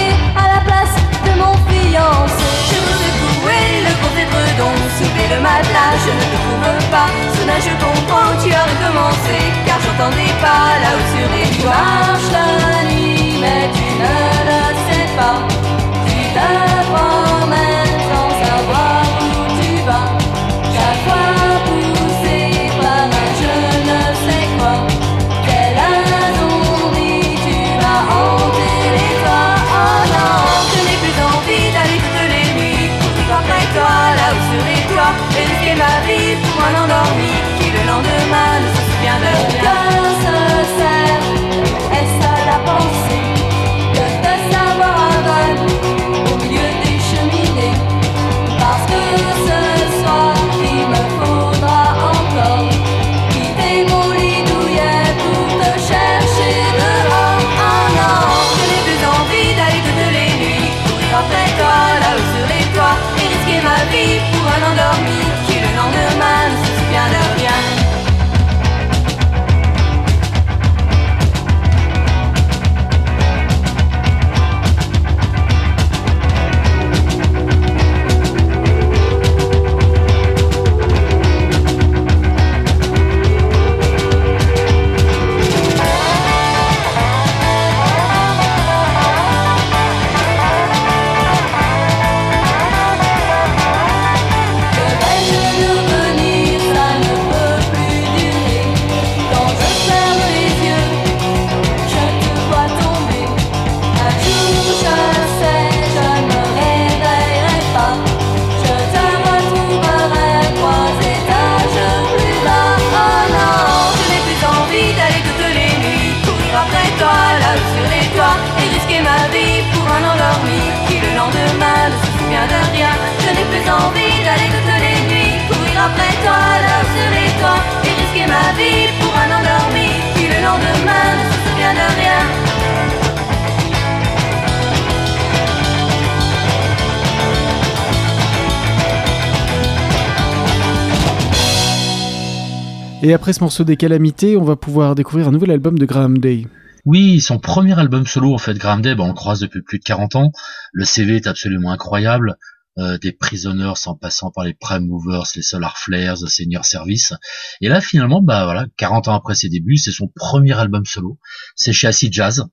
Et 143.04 143.12
après 143.12 143.32
ce 143.32 143.40
morceau 143.40 143.64
des 143.64 143.76
calamités, 143.76 144.36
on 144.36 144.44
va 144.44 144.54
pouvoir 144.54 144.94
découvrir 144.94 145.26
un 145.26 145.32
nouvel 145.32 145.50
album 145.50 145.76
de 145.76 145.84
Graham 145.86 146.18
Day. 146.18 146.46
Oui, 146.84 147.20
son 147.20 147.40
premier 147.40 147.76
album 147.76 148.06
solo 148.06 148.32
en 148.32 148.38
fait, 148.38 148.54
Graham 148.54 148.80
Day, 148.80 148.94
bah, 148.94 149.02
on 149.02 149.08
le 149.08 149.14
croise 149.14 149.40
depuis 149.40 149.60
plus 149.60 149.80
de 149.80 149.84
40 149.84 150.14
ans. 150.14 150.30
Le 150.72 150.84
CV 150.84 151.16
est 151.16 151.26
absolument 151.26 151.72
incroyable. 151.72 152.38
Euh, 152.78 152.98
des 152.98 153.12
Prisoners 153.12 153.74
en 153.86 153.96
passant 153.96 154.30
par 154.30 154.44
les 154.44 154.54
Prime 154.54 154.86
Movers, 154.86 155.24
les 155.34 155.42
Solar 155.42 155.76
Flares, 155.76 156.20
The 156.20 156.28
Senior 156.28 156.64
Service. 156.64 157.12
Et 157.60 157.68
là 157.68 157.80
finalement, 157.80 158.22
bah 158.22 158.44
voilà, 158.44 158.66
40 158.76 159.08
ans 159.08 159.14
après 159.14 159.34
ses 159.34 159.48
débuts, 159.48 159.76
c'est 159.76 159.90
son 159.90 160.06
premier 160.14 160.52
album 160.52 160.86
solo. 160.86 161.18
C'est 161.56 161.72
chez 161.72 161.88
Acid 161.88 162.12
Jazz. 162.12 162.46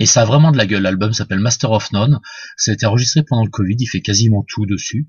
Et 0.00 0.06
ça 0.06 0.22
a 0.22 0.24
vraiment 0.24 0.50
de 0.50 0.56
la 0.56 0.66
gueule. 0.66 0.82
L'album 0.82 1.12
s'appelle 1.12 1.38
Master 1.38 1.70
of 1.70 1.92
None. 1.92 2.20
Ça 2.56 2.72
a 2.72 2.74
été 2.74 2.86
enregistré 2.86 3.22
pendant 3.22 3.44
le 3.44 3.50
Covid. 3.50 3.76
Il 3.78 3.86
fait 3.86 4.00
quasiment 4.00 4.44
tout 4.48 4.66
dessus. 4.66 5.06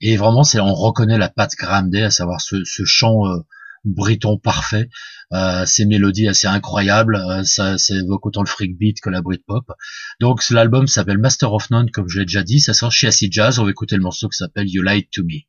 Et 0.00 0.16
vraiment, 0.16 0.44
c'est 0.44 0.60
on 0.60 0.74
reconnaît 0.74 1.18
la 1.18 1.28
patte 1.28 1.56
Graham 1.58 1.90
Day, 1.90 2.02
à 2.02 2.10
savoir 2.10 2.40
ce, 2.40 2.62
ce 2.64 2.84
chant 2.84 3.26
euh, 3.26 3.40
briton 3.86 4.38
parfait, 4.38 4.88
euh, 5.32 5.64
ces 5.64 5.86
mélodies 5.86 6.28
assez 6.28 6.46
incroyables. 6.46 7.16
euh, 7.16 7.44
ça, 7.44 7.78
ça 7.78 7.94
évoque 7.94 8.26
autant 8.26 8.42
le 8.42 8.48
freak 8.48 8.76
beat 8.78 9.00
que 9.00 9.10
la 9.10 9.22
Britpop. 9.22 9.72
Donc 10.20 10.42
l'album 10.50 10.86
s'appelle 10.86 11.18
Master 11.18 11.52
of 11.52 11.70
None, 11.70 11.90
comme 11.90 12.08
je 12.08 12.18
l'ai 12.18 12.26
déjà 12.26 12.42
dit. 12.42 12.60
Ça 12.60 12.74
sort 12.74 12.92
chez 12.92 13.06
Acid 13.06 13.32
Jazz. 13.32 13.58
On 13.58 13.64
va 13.64 13.70
écouter 13.70 13.96
le 13.96 14.02
morceau 14.02 14.28
qui 14.28 14.36
s'appelle 14.36 14.68
You 14.68 14.82
Lied 14.82 15.08
to 15.12 15.22
Me. 15.22 15.46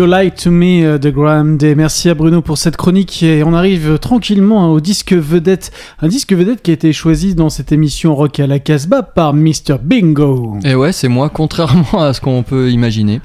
You 0.00 0.06
Like 0.06 0.34
to 0.36 0.50
Me 0.50 0.82
euh, 0.82 0.96
de 0.96 1.10
Graham 1.10 1.58
Day. 1.58 1.74
Merci 1.74 2.08
à 2.08 2.14
Bruno 2.14 2.40
pour 2.40 2.56
cette 2.56 2.78
chronique 2.78 3.22
et 3.22 3.44
on 3.44 3.52
arrive 3.52 3.98
tranquillement 3.98 4.64
hein, 4.64 4.68
au 4.68 4.80
disque 4.80 5.12
vedette. 5.12 5.72
Un 6.00 6.08
disque 6.08 6.32
vedette 6.32 6.62
qui 6.62 6.70
a 6.70 6.74
été 6.74 6.90
choisi 6.94 7.34
dans 7.34 7.50
cette 7.50 7.70
émission 7.70 8.14
Rock 8.14 8.40
à 8.40 8.46
la 8.46 8.60
Casbah 8.60 9.02
par 9.02 9.34
Mr. 9.34 9.76
Bingo. 9.82 10.56
Et 10.64 10.74
ouais, 10.74 10.92
c'est 10.92 11.08
moi, 11.08 11.28
contrairement 11.28 12.00
à 12.02 12.14
ce 12.14 12.22
qu'on 12.22 12.42
peut 12.42 12.70
imaginer. 12.70 13.20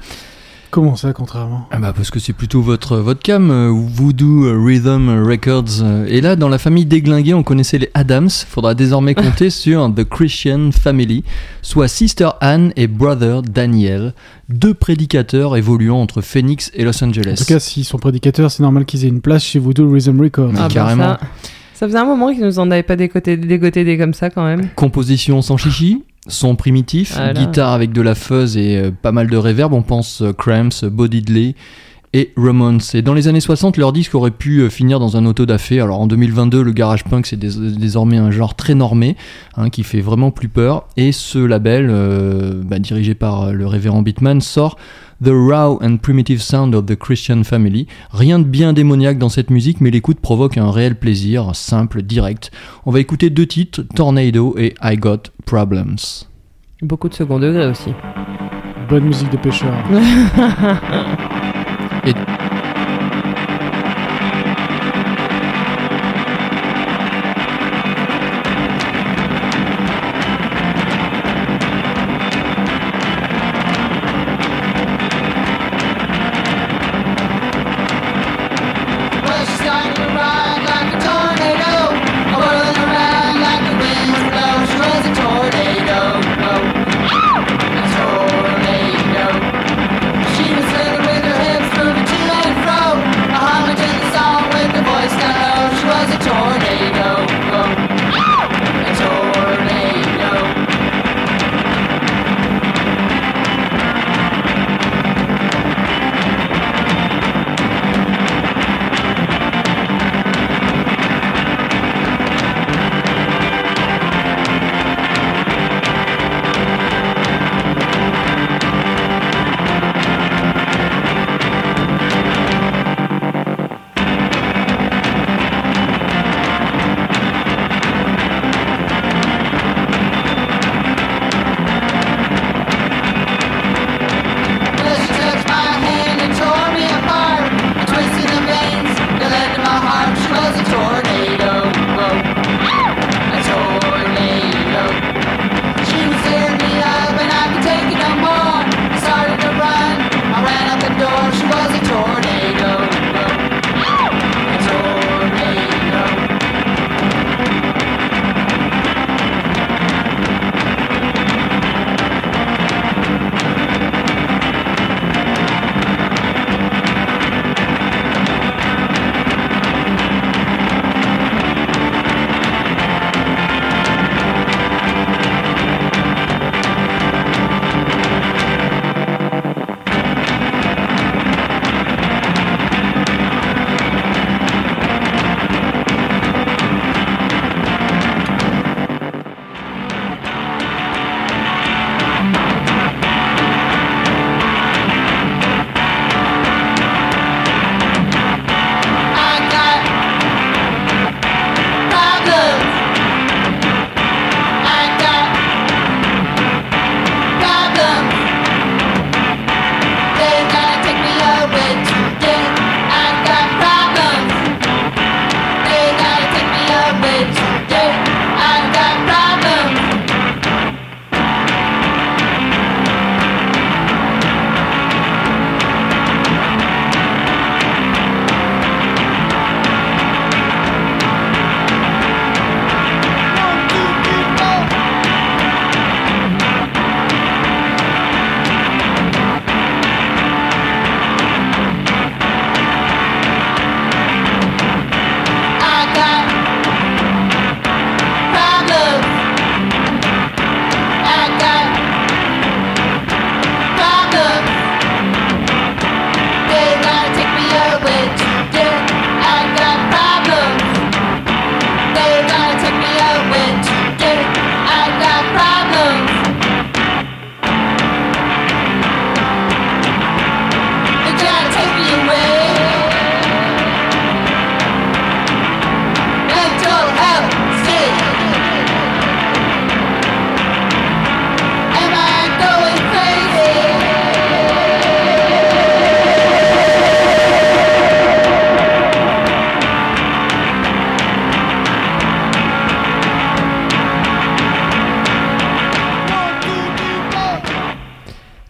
Comment 0.76 0.94
ça, 0.94 1.14
contrairement? 1.14 1.66
Ah 1.70 1.78
bah 1.78 1.94
parce 1.96 2.10
que 2.10 2.18
c'est 2.18 2.34
plutôt 2.34 2.60
votre, 2.60 2.98
votre 2.98 3.22
cam, 3.22 3.50
euh, 3.50 3.70
Voodoo 3.72 4.62
Rhythm 4.62 5.24
Records. 5.26 5.80
euh, 5.82 6.04
Et 6.06 6.20
là, 6.20 6.36
dans 6.36 6.50
la 6.50 6.58
famille 6.58 6.84
déglinguée, 6.84 7.32
on 7.32 7.42
connaissait 7.42 7.78
les 7.78 7.88
Adams. 7.94 8.28
Faudra 8.28 8.74
désormais 8.74 9.14
compter 9.24 9.48
sur 9.48 9.90
The 9.94 10.04
Christian 10.04 10.70
Family, 10.72 11.24
soit 11.62 11.88
Sister 11.88 12.28
Anne 12.42 12.74
et 12.76 12.88
Brother 12.88 13.40
Daniel, 13.40 14.12
deux 14.50 14.74
prédicateurs 14.74 15.56
évoluant 15.56 15.96
entre 16.02 16.20
Phoenix 16.20 16.70
et 16.74 16.84
Los 16.84 17.02
En 17.02 17.08
Angeles. 17.08 17.36
tout 17.38 17.46
cas, 17.46 17.58
s'ils 17.58 17.86
sont 17.86 17.96
prédicateurs, 17.96 18.50
c'est 18.50 18.62
normal 18.62 18.84
qu'ils 18.84 19.06
aient 19.06 19.08
une 19.08 19.22
place 19.22 19.44
chez 19.44 19.58
Voodoo 19.58 19.90
Rhythm 19.90 20.20
Records. 20.20 20.52
Ah 20.58 20.68
bah 20.68 20.74
carrément. 20.74 21.02
ça, 21.04 21.20
ça 21.72 21.86
faisait 21.86 21.98
un 21.98 22.04
moment 22.04 22.34
qu'ils 22.34 22.44
nous 22.44 22.58
en 22.58 22.70
avaient 22.70 22.82
pas 22.82 22.96
dégoté, 22.96 23.38
dégoté 23.38 23.82
des 23.84 23.96
comme 23.96 24.12
ça 24.12 24.28
quand 24.28 24.44
même. 24.44 24.68
Composition 24.74 25.40
sans 25.40 25.56
chichi, 25.56 26.02
son 26.28 26.56
primitif, 26.56 27.14
Voilà. 27.14 27.32
guitare 27.34 27.72
avec 27.72 27.92
de 27.92 28.00
la 28.02 28.14
fuzz 28.14 28.56
et 28.56 28.76
euh, 28.76 28.90
pas 28.90 29.12
mal 29.12 29.28
de 29.28 29.36
reverb. 29.36 29.72
On 29.72 29.82
pense 29.82 30.22
euh, 30.22 30.32
Cramps, 30.32 30.84
Bo 30.84 31.08
Diddley 31.08 31.54
et 32.12 32.32
Ramones. 32.36 32.80
Et 32.94 33.02
dans 33.02 33.14
les 33.14 33.28
années 33.28 33.40
60, 33.40 33.76
leur 33.76 33.92
disque 33.92 34.14
aurait 34.14 34.30
pu 34.30 34.60
euh, 34.60 34.70
finir 34.70 34.98
dans 35.00 35.16
un 35.16 35.26
auto 35.26 35.46
da 35.46 35.58
fé. 35.58 35.80
Alors 35.80 36.00
en 36.00 36.06
2022, 36.06 36.62
le 36.62 36.72
garage 36.72 37.04
punk 37.04 37.26
c'est 37.26 37.36
dés- 37.38 37.76
désormais 37.78 38.16
un 38.16 38.30
genre 38.30 38.54
très 38.54 38.74
normé, 38.74 39.16
hein, 39.56 39.70
qui 39.70 39.82
fait 39.82 40.00
vraiment 40.00 40.30
plus 40.30 40.48
peur. 40.48 40.86
Et 40.96 41.12
ce 41.12 41.38
label, 41.38 41.88
euh, 41.90 42.62
bah, 42.64 42.78
dirigé 42.78 43.14
par 43.14 43.42
euh, 43.42 43.52
le 43.52 43.66
révérend 43.66 44.02
Beatman, 44.02 44.40
sort 44.40 44.76
The 45.24 45.30
Raw 45.32 45.78
and 45.82 45.96
Primitive 45.98 46.42
Sound 46.42 46.74
of 46.74 46.84
the 46.86 46.94
Christian 46.96 47.42
Family. 47.42 47.86
Rien 48.12 48.38
de 48.38 48.44
bien 48.44 48.72
démoniaque 48.74 49.18
dans 49.18 49.30
cette 49.30 49.48
musique, 49.50 49.80
mais 49.80 49.90
l'écoute 49.90 50.20
provoque 50.20 50.58
un 50.58 50.70
réel 50.70 50.94
plaisir, 50.96 51.50
simple, 51.54 52.02
direct. 52.02 52.50
On 52.84 52.90
va 52.90 53.00
écouter 53.00 53.30
deux 53.30 53.46
titres, 53.46 53.82
Tornado 53.94 54.54
et 54.58 54.74
I 54.82 54.96
Got 54.96 55.30
Problems. 55.46 55.96
Beaucoup 56.82 57.08
de 57.08 57.14
second 57.14 57.38
degré 57.38 57.66
aussi. 57.66 57.90
Bonne 58.90 59.04
musique 59.04 59.30
de 59.32 59.38
pêcheur. 59.38 59.72
it 62.06 62.35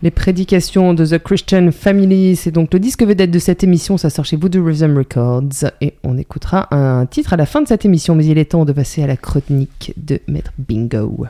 Les 0.07 0.13
prédications 0.13 0.95
de 0.95 1.05
The 1.05 1.19
Christian 1.19 1.73
Family, 1.73 2.37
c'est 2.37 2.53
donc 2.53 2.73
le 2.73 2.79
disque 2.79 3.03
vedette 3.03 3.33
de 3.33 3.41
cette 3.41 3.65
émission, 3.65 3.99
ça 3.99 4.09
sort 4.09 4.25
chez 4.25 4.37
Voodoo 4.37 4.65
Rhythm 4.65 4.97
Records 4.97 5.69
et 5.81 5.95
on 6.05 6.17
écoutera 6.17 6.73
un 6.73 7.07
titre 7.07 7.33
à 7.33 7.37
la 7.37 7.45
fin 7.45 7.61
de 7.61 7.67
cette 7.67 7.85
émission, 7.85 8.15
mais 8.15 8.25
il 8.25 8.39
est 8.39 8.53
temps 8.53 8.65
de 8.65 8.71
passer 8.71 9.03
à 9.03 9.09
la 9.09 9.17
chronique 9.17 9.95
de 9.97 10.21
Maître 10.29 10.53
Bingo. 10.59 11.27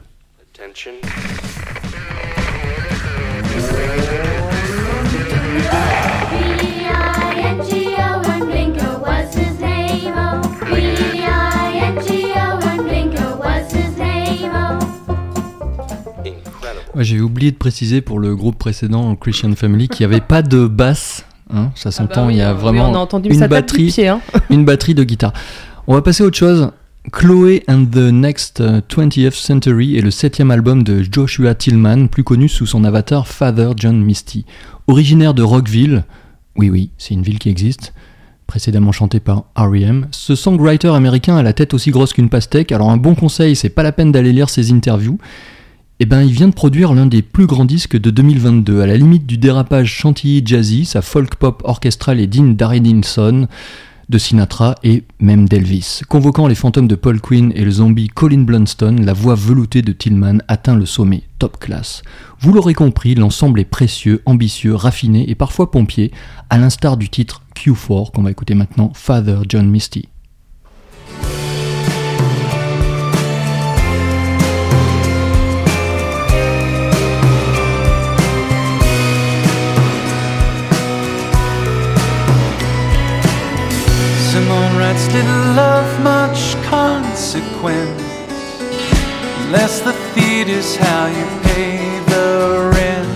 B-I-N-G-O 0.59 1.56
Ouais, 16.97 17.05
J'ai 17.05 17.21
oublié 17.21 17.51
de 17.51 17.57
préciser 17.57 18.01
pour 18.01 18.19
le 18.19 18.35
groupe 18.35 18.57
précédent, 18.59 19.15
Christian 19.17 19.55
Family, 19.55 19.89
qu'il 19.89 20.07
n'y 20.07 20.15
avait 20.15 20.25
pas 20.25 20.43
de 20.43 20.67
basse. 20.67 21.27
hein, 21.53 21.71
ça 21.75 21.91
s'entend, 21.91 22.31
il 22.31 22.37
y 22.37 22.41
a 22.41 22.55
vraiment 22.55 22.87
Ah 22.87 22.87
bah 22.87 22.93
on 22.93 23.01
a 23.01 23.03
entendu 23.03 23.29
une 23.29 23.47
batterie, 23.47 23.89
pied, 23.89 24.09
hein. 24.09 24.21
une 24.51 24.65
batterie 24.65 24.95
de 24.95 25.05
guitare. 25.05 25.33
On 25.87 25.95
va 25.95 26.03
passer 26.03 26.25
à 26.25 26.27
autre 26.27 26.39
chose. 26.39 26.71
Chloé 27.13 27.63
and 27.69 27.85
the 27.93 28.11
Next 28.11 28.61
euh, 28.61 28.81
20th 28.81 29.31
Century 29.41 29.97
est 29.97 30.01
le 30.01 30.11
septième 30.11 30.51
album 30.51 30.83
de 30.83 31.05
Joshua 31.09 31.55
Tillman, 31.55 32.09
plus 32.09 32.25
connu 32.25 32.49
sous 32.49 32.67
son 32.67 32.83
avatar 32.83 33.29
Father 33.29 33.71
John 33.77 34.03
Misty. 34.03 34.45
Originaire 34.89 35.35
de 35.35 35.43
Rockville, 35.43 36.05
oui 36.57 36.71
oui, 36.71 36.91
c'est 36.99 37.15
une 37.15 37.23
ville 37.23 37.39
qui 37.39 37.49
existe, 37.49 37.93
précédemment 38.49 38.91
chantée 38.91 39.21
par 39.21 39.45
R.E.M., 39.55 40.09
ce 40.11 40.35
songwriter 40.35 40.89
américain 40.89 41.37
a 41.37 41.43
la 41.45 41.53
tête 41.53 41.75
aussi 41.75 41.91
grosse 41.91 42.13
qu'une 42.13 42.29
pastèque, 42.31 42.73
alors 42.73 42.91
un 42.91 42.97
bon 42.97 43.15
conseil, 43.15 43.55
c'est 43.55 43.69
pas 43.69 43.83
la 43.85 43.93
peine 43.93 44.11
d'aller 44.11 44.33
lire 44.33 44.49
ses 44.49 44.73
interviews. 44.73 45.19
Eh 45.99 46.05
ben, 46.05 46.21
il 46.21 46.33
vient 46.33 46.49
de 46.49 46.53
produire 46.53 46.93
l'un 46.93 47.07
des 47.07 47.23
plus 47.23 47.47
grands 47.47 47.65
disques 47.65 47.97
de 47.97 48.11
2022, 48.11 48.83
à 48.83 48.87
la 48.87 48.99
limite 48.99 49.25
du 49.25 49.39
dérapage 49.39 49.91
chantilly 49.91 50.43
jazzy, 50.45 50.85
sa 50.85 51.01
folk 51.01 51.37
pop 51.37 51.63
orchestrale 51.65 52.21
est 52.21 52.27
digne 52.27 52.55
d'Aridinson, 52.55 53.49
de 54.11 54.19
Sinatra 54.19 54.75
et 54.85 55.05
même 55.21 55.49
d'Elvis. 55.49 56.03
Convoquant 56.07 56.49
les 56.49 56.55
fantômes 56.55 56.87
de 56.87 56.97
Paul 56.97 57.19
Quinn 57.23 57.51
et 57.55 57.65
le 57.65 57.71
zombie 57.71 58.09
Colin 58.09 58.43
Blunstone, 58.43 59.07
la 59.07 59.15
voix 59.15 59.37
veloutée 59.37 59.81
de 59.81 59.93
Tillman 59.93 60.43
atteint 60.49 60.77
le 60.77 60.85
sommet, 60.85 61.23
top 61.39 61.59
class. 61.59 62.03
Vous 62.41 62.53
l'aurez 62.53 62.75
compris, 62.75 63.15
l'ensemble 63.15 63.59
est 63.59 63.65
précieux, 63.65 64.21
ambitieux, 64.27 64.75
raffiné 64.75 65.31
et 65.31 65.35
parfois 65.35 65.71
pompier, 65.71 66.13
à 66.51 66.59
l'instar 66.59 66.99
du 66.99 67.09
titre 67.09 67.41
Q4 67.57 68.11
qu'on 68.13 68.23
va 68.23 68.31
écouter 68.31 68.55
maintenant, 68.55 68.93
Father 68.95 69.39
John 69.49 69.71
Misty. 69.71 70.11
Consequence. 87.37 88.03
Unless 89.45 89.81
the 89.81 89.93
theater's 90.15 90.77
how 90.77 91.07
you 91.07 91.27
pay 91.43 91.77
the 92.07 92.71
rent. 92.75 93.09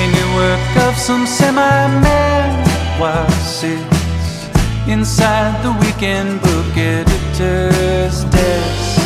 And 0.00 0.10
your 0.16 0.30
work 0.36 0.76
of 0.88 0.96
some 0.96 1.26
semi-man 1.26 2.66
while 3.00 3.30
sits 3.30 4.48
inside 4.88 5.62
the 5.62 5.72
weekend 5.84 6.40
book 6.40 6.76
editor's 6.76 8.24
desk. 8.24 9.00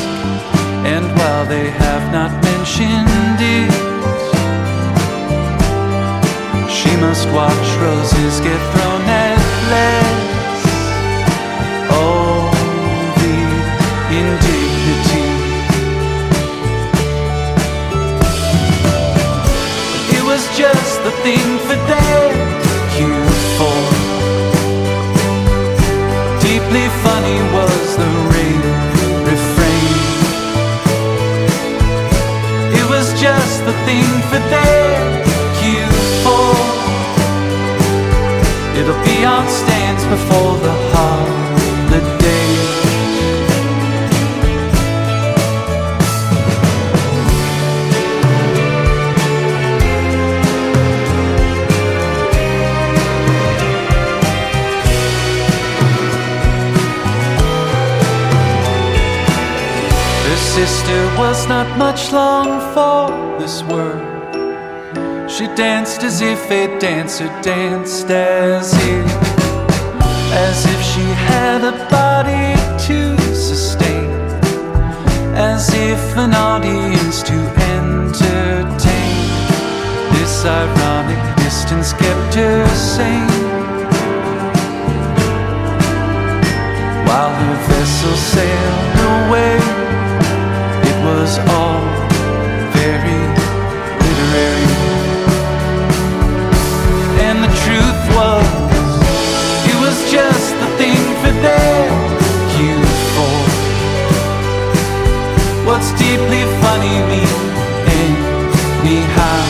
And 0.85 1.05
while 1.19 1.47
they 1.47 1.71
have 1.71 2.13
not 2.13 2.31
mentioned 2.45 3.41
it, 3.41 3.73
she 6.71 6.97
must 6.97 7.27
watch 7.29 7.69
roses 7.87 8.41
get 8.41 8.61
thrown 8.73 9.03
at 9.03 9.39
less. 9.73 10.63
Oh, 11.91 12.22
just 20.57 21.03
the 21.03 21.11
thing 21.25 21.59
for 21.67 21.77
that 21.89 22.33
Q4. 22.93 23.83
Deeply 26.45 26.87
funny 27.05 27.39
was 27.57 27.97
the 27.97 28.11
ring 28.35 28.63
refrain. 29.25 29.97
It 32.79 32.87
was 32.91 33.07
just 33.19 33.65
the 33.65 33.73
thing 33.87 34.11
for 34.29 34.41
that 34.53 35.25
Q4. 35.57 36.53
It'll 38.79 39.05
be 39.05 39.25
on 39.25 39.49
stands 39.49 40.05
before 40.05 40.59
the 40.59 40.92
sister 60.55 61.03
was 61.17 61.49
not 61.49 61.67
much 61.79 62.13
long 62.13 62.61
for 62.75 63.09
this 63.41 63.63
world. 63.63 64.05
She 65.31 65.47
danced 65.57 66.03
as 66.03 66.21
if 66.21 66.51
a 66.51 66.79
dancer 66.79 67.29
danced 67.41 68.11
as 68.11 68.75
if, 68.75 69.07
as 70.47 70.67
if 70.67 70.81
she 70.93 71.07
had 71.31 71.65
a 71.65 71.73
body 71.89 72.53
to 72.87 73.17
sustain, 73.33 74.11
as 75.35 75.73
if 75.73 76.03
an 76.19 76.35
audience 76.35 77.23
to 77.23 77.39
entertain. 77.73 79.25
This 80.13 80.45
ironic 80.45 81.23
distance 81.37 81.95
kept 81.95 82.35
her 82.35 82.69
sane. 82.77 83.41
While 87.07 87.33
her 87.41 87.57
vessel 87.69 88.17
sailed 88.35 88.99
away, 89.13 89.72
was 91.23 91.39
all 91.39 91.83
very 92.79 93.21
literary. 94.03 94.71
And 97.27 97.37
the 97.47 97.53
truth 97.63 98.03
was, 98.19 98.49
it 99.71 99.79
was 99.85 99.97
just 100.11 100.51
the 100.63 100.71
thing 100.81 101.03
for 101.23 101.33
their 101.47 101.83
Q4. 102.53 103.45
What's 105.67 105.91
deeply 106.05 106.43
funny 106.63 106.97
me 107.11 107.23
anyhow? 108.03 109.43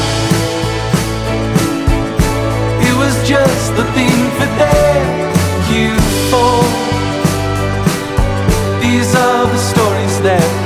It 2.88 2.94
was 3.02 3.14
just 3.26 3.66
the 3.78 3.86
thing 3.96 4.18
for 4.36 4.48
their 4.60 5.00
Q4. 5.68 6.64
These 8.82 9.14
are 9.14 9.46
the 9.46 9.62
stories 9.72 10.20
that 10.28 10.61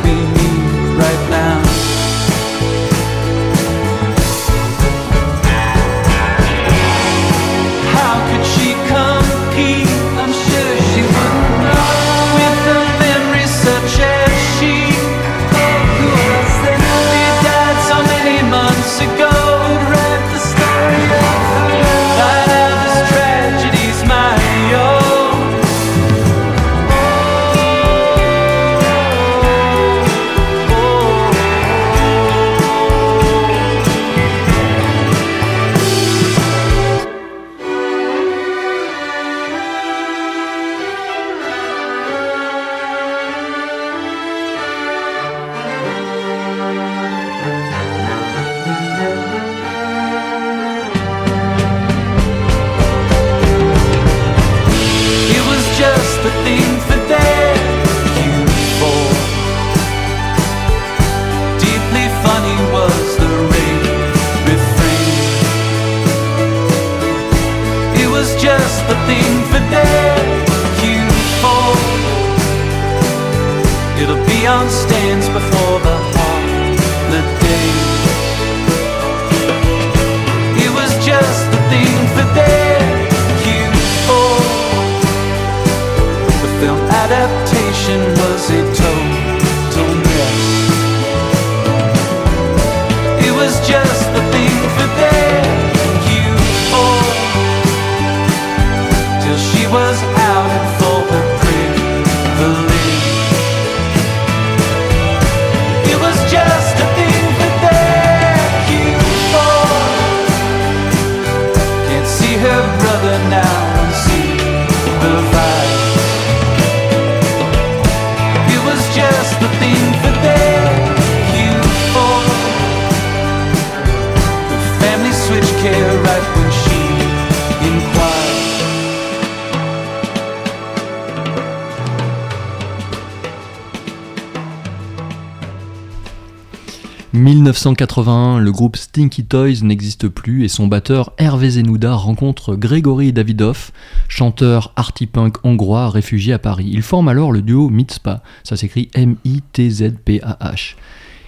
1981, 137.66 138.38
le 138.38 138.52
groupe 138.52 138.76
Stinky 138.76 139.24
Toys 139.24 139.62
n'existe 139.62 140.06
plus 140.06 140.44
et 140.44 140.48
son 140.48 140.68
batteur 140.68 141.12
Hervé 141.18 141.50
Zenouda 141.50 141.94
rencontre 141.94 142.54
Grégory 142.54 143.12
Davidov, 143.12 143.72
chanteur 144.06 144.72
arty-punk 144.76 145.38
hongrois 145.42 145.90
réfugié 145.90 146.32
à 146.32 146.38
Paris. 146.38 146.70
Ils 146.70 146.82
forment 146.82 147.08
alors 147.08 147.32
le 147.32 147.42
duo 147.42 147.68
Mitzpah, 147.68 148.22
ça 148.44 148.56
s'écrit. 148.56 148.88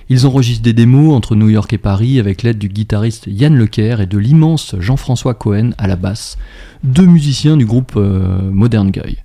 Ils 0.09 0.27
enregistrent 0.27 0.63
des 0.63 0.73
démos 0.73 1.13
entre 1.13 1.35
New 1.35 1.49
York 1.49 1.73
et 1.73 1.79
Paris 1.79 2.21
avec 2.21 2.45
l'aide 2.45 2.59
du 2.59 2.69
guitariste 2.69 3.25
Yann 3.27 3.57
Lecaire 3.57 4.01
et 4.01 4.07
de 4.07 4.19
l'immense 4.19 4.77
Jean-François 4.79 5.35
Cohen 5.35 5.71
à 5.77 5.89
la 5.89 5.97
basse, 5.97 6.39
deux 6.85 7.07
musiciens 7.07 7.57
du 7.57 7.67
groupe 7.67 7.95
euh, 7.97 8.49
Modern 8.53 8.93
Guy. 8.93 9.17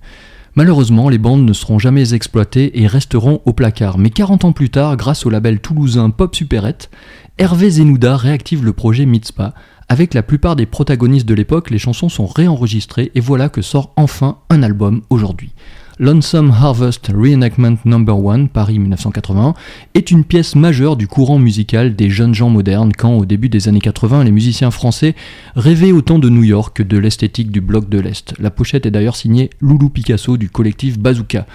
Malheureusement, 0.56 1.08
les 1.08 1.18
bandes 1.18 1.44
ne 1.44 1.52
seront 1.52 1.80
jamais 1.80 2.14
exploitées 2.14 2.80
et 2.80 2.86
resteront 2.86 3.40
au 3.44 3.52
placard. 3.52 3.98
Mais 3.98 4.10
40 4.10 4.44
ans 4.44 4.52
plus 4.52 4.70
tard, 4.70 4.96
grâce 4.96 5.26
au 5.26 5.30
label 5.30 5.58
toulousain 5.58 6.10
Pop 6.10 6.34
Superette, 6.34 6.90
Hervé 7.38 7.70
Zenouda 7.70 8.16
réactive 8.16 8.64
le 8.64 8.72
projet 8.72 9.04
Mitzpah. 9.04 9.54
Avec 9.88 10.14
la 10.14 10.22
plupart 10.22 10.54
des 10.54 10.66
protagonistes 10.66 11.26
de 11.26 11.34
l'époque, 11.34 11.70
les 11.70 11.78
chansons 11.78 12.08
sont 12.08 12.26
réenregistrées 12.26 13.10
et 13.16 13.20
voilà 13.20 13.48
que 13.48 13.62
sort 13.62 13.92
enfin 13.96 14.38
un 14.48 14.62
album 14.62 15.02
aujourd'hui. 15.10 15.52
Lonesome 16.00 16.50
Harvest 16.50 17.12
Reenactment 17.14 17.76
No. 17.84 18.30
1, 18.30 18.46
Paris 18.46 18.80
1980, 18.80 19.54
est 19.94 20.10
une 20.10 20.24
pièce 20.24 20.56
majeure 20.56 20.96
du 20.96 21.06
courant 21.06 21.38
musical 21.38 21.94
des 21.94 22.10
jeunes 22.10 22.34
gens 22.34 22.50
modernes 22.50 22.92
quand, 22.96 23.12
au 23.12 23.24
début 23.24 23.48
des 23.48 23.68
années 23.68 23.80
80, 23.80 24.24
les 24.24 24.32
musiciens 24.32 24.72
français 24.72 25.14
rêvaient 25.54 25.92
autant 25.92 26.18
de 26.18 26.28
New 26.28 26.42
York 26.42 26.78
que 26.78 26.82
de 26.82 26.98
l'esthétique 26.98 27.52
du 27.52 27.60
bloc 27.60 27.88
de 27.88 28.00
l'Est. 28.00 28.34
La 28.40 28.50
pochette 28.50 28.86
est 28.86 28.90
d'ailleurs 28.90 29.14
signée 29.14 29.50
Loulou 29.60 29.88
Picasso 29.88 30.36
du 30.36 30.50
collectif 30.50 30.98
Bazooka. 30.98 31.46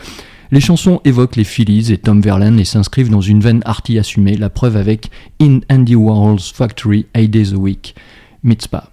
Les 0.51 0.61
chansons 0.61 1.01
évoquent 1.03 1.35
les 1.35 1.43
Phillies 1.43 1.91
et 1.91 1.97
Tom 1.97 2.21
Verlaine 2.21 2.59
et 2.59 2.65
s'inscrivent 2.65 3.11
dans 3.11 3.21
une 3.21 3.41
veine 3.41 3.61
arty 3.65 3.99
assumée, 3.99 4.37
la 4.37 4.49
preuve 4.49 4.77
avec 4.77 5.11
In 5.41 5.59
Andy 5.69 5.95
Warhol's 5.95 6.49
Factory 6.51 7.07
8 7.13 7.27
Days 7.27 7.53
a 7.53 7.57
Week, 7.57 7.93
Mitzpah. 8.43 8.89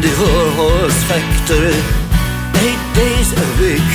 In 0.00 0.06
Andy 0.06 0.16
Warhol's 0.16 0.96
factory, 1.04 1.76
eight 2.64 2.84
days 2.96 3.32
a 3.36 3.46
week. 3.60 3.90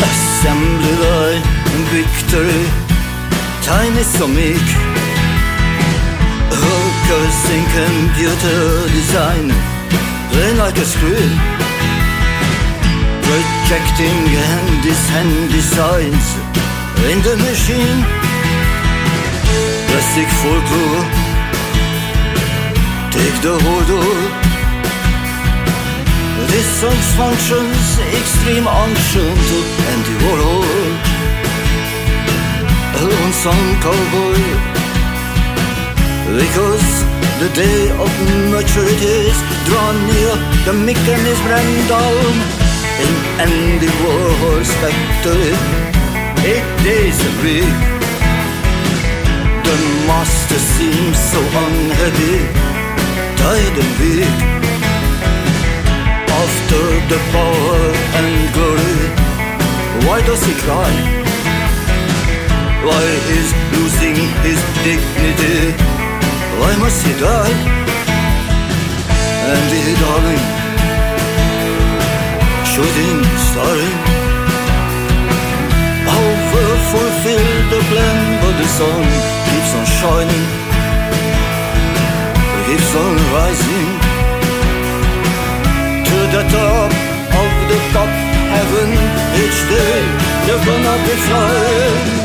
Assembly 0.00 0.94
line 1.04 1.44
and 1.44 1.84
victory, 1.92 2.64
time 3.60 3.92
is 3.98 4.06
so 4.16 4.26
meek. 4.26 4.68
Workers 6.48 7.40
in 7.56 7.64
computer 7.76 8.88
design, 8.96 9.52
play 10.32 10.52
like 10.54 10.78
a 10.78 10.86
screen. 10.86 11.32
Projecting 13.20 14.20
handy 14.32 14.96
hand 15.12 15.52
designs 15.52 16.26
in 17.10 17.20
the 17.20 17.36
machine. 17.36 18.00
Plastic 19.88 20.28
folklore 20.40 21.25
Take 23.16 23.40
the 23.40 23.56
order 23.76 24.06
This 26.52 26.66
song's 26.80 27.10
functions 27.16 27.84
extreme 28.12 28.68
unction 28.68 29.32
to 29.48 29.56
Andy 29.92 30.16
Warhol 30.20 30.66
A 32.98 33.02
lonesome 33.08 33.68
cowboy. 33.84 34.40
Because 36.40 36.88
the 37.40 37.48
day 37.56 37.88
of 38.04 38.10
maturity 38.52 39.14
is 39.32 39.38
drawn 39.64 39.96
near 40.12 40.32
The 40.68 40.74
mechanism 40.76 41.46
ran 41.48 41.72
down 41.88 42.32
In 43.00 43.14
Andy 43.48 43.90
Warhol's 44.00 44.72
factory 44.84 45.56
Eight 46.52 46.68
days 46.84 47.18
a 47.24 47.32
week. 47.42 47.80
The 49.64 49.76
master 50.04 50.60
seems 50.76 51.18
so 51.32 51.40
unhappy 51.64 52.65
Tired 53.42 53.76
and 53.82 53.92
weak 54.00 54.38
After 56.42 56.84
the 57.12 57.20
power 57.34 57.80
and 58.18 58.30
glory 58.56 59.02
Why 60.06 60.18
does 60.28 60.42
he 60.48 60.54
cry? 60.64 60.92
Why 62.86 63.04
is 63.38 63.48
losing 63.74 64.16
his 64.46 64.60
dignity? 64.86 65.58
Why 66.60 66.72
must 66.82 67.00
he 67.06 67.12
die? 67.20 67.56
Andy 69.54 69.84
darling 70.02 70.44
Shooting, 72.72 73.18
starring 73.50 74.16
will 76.56 77.66
the 77.70 77.80
plan 77.90 78.18
But 78.42 78.54
the 78.60 78.68
sun 78.76 79.02
keeps 79.48 79.72
on 79.78 79.84
shining 79.98 80.65
keeps 82.66 82.94
on 82.96 83.16
rising 83.32 83.90
to 86.08 86.18
the 86.34 86.42
top 86.50 86.90
of 87.40 87.50
the 87.70 87.78
top 87.94 88.12
heaven 88.54 88.90
each 89.42 89.60
day. 89.70 89.98
They're 90.44 90.64
gonna 90.66 90.96
be 91.06 91.14
flying. 91.26 92.16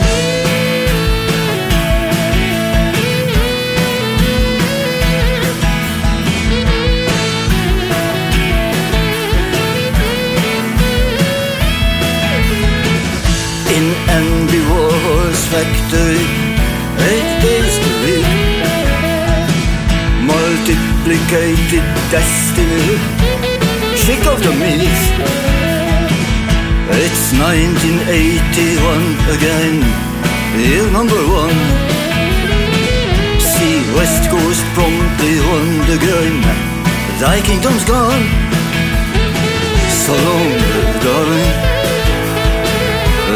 In 13.77 13.85
Andy 14.17 14.61
Warhol's 14.69 15.45
factory 15.51 16.50
multiplicated 21.11 21.83
destiny. 22.09 22.95
Shake 23.95 24.25
of 24.27 24.41
the 24.41 24.51
meat 24.61 24.87
It's 27.03 27.33
1981 27.35 29.19
again. 29.35 29.83
Year 30.57 30.87
number 30.91 31.21
one. 31.27 31.59
See 33.39 33.83
West 33.95 34.29
Coast 34.29 34.63
promptly 34.73 35.39
won 35.51 35.67
the 35.91 35.97
game. 35.99 36.41
Thy 37.19 37.41
kingdom's 37.41 37.83
gone. 37.83 38.25
So 40.03 40.13
long, 40.13 40.51
darling. 41.03 41.51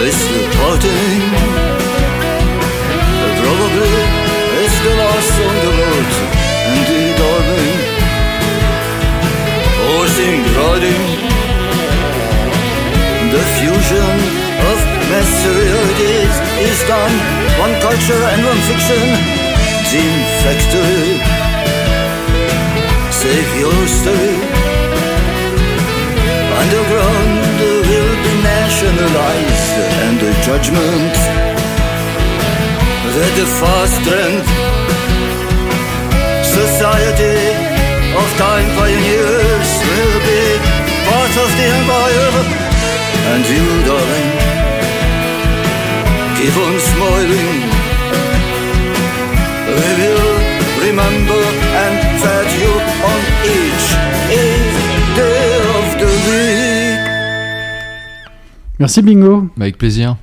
It's 0.08 0.24
the 0.28 0.42
parting 0.58 1.45
fusion 13.86 14.20
of 14.72 14.78
materialities 15.14 16.36
is 16.70 16.80
done. 16.88 17.16
One 17.62 17.74
culture 17.82 18.24
and 18.34 18.42
one 18.46 18.62
fiction, 18.70 19.06
team 19.90 20.16
factory. 20.42 21.22
Save 23.12 23.50
your 23.62 23.80
story. 23.88 24.38
Underground 26.62 27.58
will 27.62 28.16
be 28.26 28.34
nationalized 28.42 29.74
and 30.02 30.16
the 30.20 30.34
judgment 30.48 31.16
that 33.16 33.32
the 33.40 33.48
fast 33.60 33.98
trend 34.06 34.46
society 36.42 37.38
of 38.18 38.28
time 38.38 38.68
pioneers 38.80 39.70
will 39.90 40.20
be 40.30 40.44
part 41.06 41.34
of 41.44 41.50
the 41.58 41.66
empire. 41.78 42.65
And 43.32 43.44
you, 43.50 43.66
darling, 43.86 44.32
keep 46.38 46.56
on 46.66 46.76
smiling. 46.80 47.62
We 49.68 49.88
will 50.00 50.28
remember 50.88 51.42
and 51.84 51.96
fed 52.22 52.48
you 52.62 52.74
on 53.12 53.20
each, 53.56 53.88
each 54.32 54.78
day 55.16 55.48
of 55.78 55.88
the 56.00 56.12
week. 56.30 57.00
Merci 58.80 59.02
Bingo. 59.02 59.42
Bah, 59.58 59.64
avec 59.66 59.78
plaisir. 59.78 60.18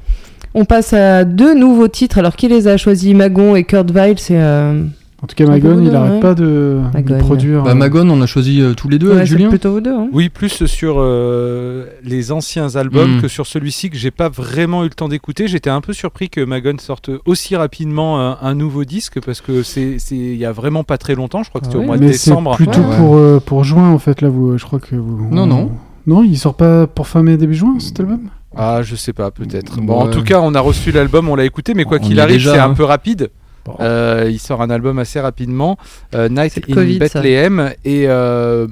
On 0.55 0.65
passe 0.67 0.93
à 0.93 1.25
deux 1.25 1.55
nouveaux 1.55 1.89
titres. 1.89 2.19
Alors, 2.19 2.37
qui 2.37 2.47
les 2.49 2.69
a 2.69 2.77
choisis? 2.77 3.15
Magon 3.15 3.57
et 3.57 3.65
Kurt 3.65 3.91
Weill 3.91 4.19
C'est. 4.19 4.37
euh, 4.37 4.85
En 5.23 5.27
tout 5.29 5.37
cas, 5.37 5.47
Magon, 5.47 5.79
il 5.81 5.89
deux, 5.91 5.95
arrête 5.95 6.13
ouais. 6.15 6.21
pas 6.21 6.35
de, 6.35 6.81
produire. 7.21 7.63
Bah, 7.63 7.71
euh, 7.71 7.75
Magon, 7.75 8.11
on 8.11 8.21
a 8.23 8.27
choisi 8.27 8.61
euh, 8.61 8.75
tous 8.75 8.89
les 8.89 8.99
deux 8.99 9.07
ouais, 9.07 9.13
avec 9.15 9.29
c'est 9.29 9.35
Julien. 9.37 9.51
plutôt 9.51 9.71
vous 9.73 9.81
deux. 9.81 9.95
hein. 9.95 10.09
Oui, 10.13 10.29
plus 10.29 10.67
sur 10.67 10.97
euh, 10.99 11.87
les 12.03 12.33
anciens 12.33 12.75
albums 12.75 13.19
Mm. 13.19 13.23
que 13.23 13.29
sur 13.29 13.47
celui-ci 13.47 13.89
que 13.91 13.97
j'ai 13.97 14.11
pas 14.11 14.29
vraiment 14.29 14.83
eu 14.83 14.89
le 14.89 14.95
temps 14.95 15.09
d'écouter. 15.09 15.47
J'étais 15.47 15.71
un 15.71 15.81
peu 15.81 15.93
surpris 15.93 16.29
que 16.29 16.41
Magon 16.45 16.75
sorte 16.79 17.09
aussi 17.25 17.55
rapidement 17.55 18.21
un, 18.21 18.39
un 18.43 18.55
nouveau 18.57 18.85
disque 18.85 19.21
parce 19.25 19.41
que 19.41 19.63
c'est 19.63 20.01
c'est- 20.01 20.17
il 20.17 20.37
y 20.37 20.45
a 20.45 20.51
vraiment 20.53 20.83
pas 20.83 20.99
très 20.99 21.15
longtemps. 21.15 21.45
Je 21.45 21.51
crois 21.51 21.61
que 21.61 21.67
c'était 21.69 21.77
Ah 21.77 21.81
au 21.81 21.83
oui. 21.83 21.87
mois 21.87 21.99
de 21.99 22.05
Mais 22.05 22.13
c'est 22.15 22.31
décembre. 22.31 22.57
plutôt 22.57 22.81
Ouais, 22.81 22.97
pour, 22.97 23.17
euh, 23.17 23.39
pour 23.45 23.63
juin 23.63 23.91
en 23.91 23.99
fait 24.01 24.23
là 24.23 24.29
vous 24.29 24.59
je 24.59 24.65
crois 24.65 24.81
que 24.81 24.97
vous 24.97 25.29
Non, 25.31 25.47
non. 25.47 25.71
non 26.09 26.25
il 26.25 26.37
sort 26.37 26.55
pas 26.55 26.89
pour 26.89 27.07
fin 27.07 27.23
mai 27.23 27.37
début 27.37 27.55
juin 27.55 27.77
cet 27.79 28.01
album? 28.01 28.23
Ah, 28.57 28.83
je 28.83 28.97
sais 28.97 29.15
pas, 29.15 29.31
peut-être. 29.31 29.79
Ouais. 29.79 29.87
Bon, 29.87 29.95
en 30.01 30.09
tout 30.09 30.23
cas, 30.23 30.41
on 30.43 30.55
a 30.55 30.61
reçu 30.61 30.93
l'album, 30.93 31.27
on 31.31 31.37
l'a 31.37 31.47
écouté, 31.47 31.73
mais 31.73 31.85
quoi 31.85 31.99
qu'il 31.99 32.21
arrive, 32.21 32.43
c'est 32.51 32.59
hein. 32.59 32.71
un 32.71 32.75
peu 32.75 32.85
rapide. 32.85 33.31
Bon. 33.65 33.77
Euh, 33.81 34.29
il 34.31 34.39
sort 34.39 34.61
un 34.63 34.71
album 34.71 34.99
assez 34.99 35.21
rapidement, 35.21 35.79
euh, 36.15 36.29
Night 36.29 36.59
in 36.69 36.75
Covid, 36.75 36.95
ça. 36.95 37.21
Bethlehem, 37.21 37.73
et 37.85 38.09
euh, 38.09 38.67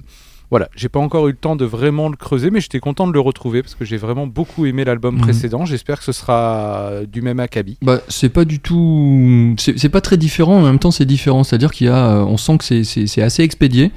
voilà, 0.51 0.69
j'ai 0.75 0.89
pas 0.89 0.99
encore 0.99 1.29
eu 1.29 1.31
le 1.31 1.37
temps 1.37 1.55
de 1.55 1.65
vraiment 1.65 2.09
le 2.09 2.17
creuser, 2.17 2.51
mais 2.51 2.61
j'étais 2.61 2.81
content 2.81 3.07
de 3.07 3.13
le 3.13 3.21
retrouver 3.21 3.63
parce 3.63 3.77
que 3.77 3.85
j'ai 3.85 3.97
vraiment 3.99 4.27
beaucoup 4.27 4.67
aimé 4.67 4.85
l'album 4.85 5.15
Mhm. 5.15 5.21
précédent. 5.21 5.65
J'espère 5.65 5.99
que 5.99 6.05
ce 6.05 6.11
sera 6.11 6.91
du 7.07 7.23
même 7.23 7.39
acabit. 7.39 7.79
Bah, 7.83 8.01
c'est 8.09 8.31
pas 8.31 8.45
du 8.45 8.59
tout. 8.59 9.55
C'est 9.59 9.89
pas 9.91 10.01
très 10.01 10.17
différent, 10.17 10.57
en 10.57 10.63
même 10.63 10.81
temps, 10.81 10.91
c'est 10.91 11.05
différent. 11.05 11.45
C'est-à-dire 11.45 11.71
qu'il 11.71 11.87
y 11.87 11.91
a. 11.91 12.25
On 12.25 12.37
sent 12.37 12.59
que 12.59 12.65
c'est- 12.85 13.23
assez 13.23 13.43
expédié. 13.45 13.93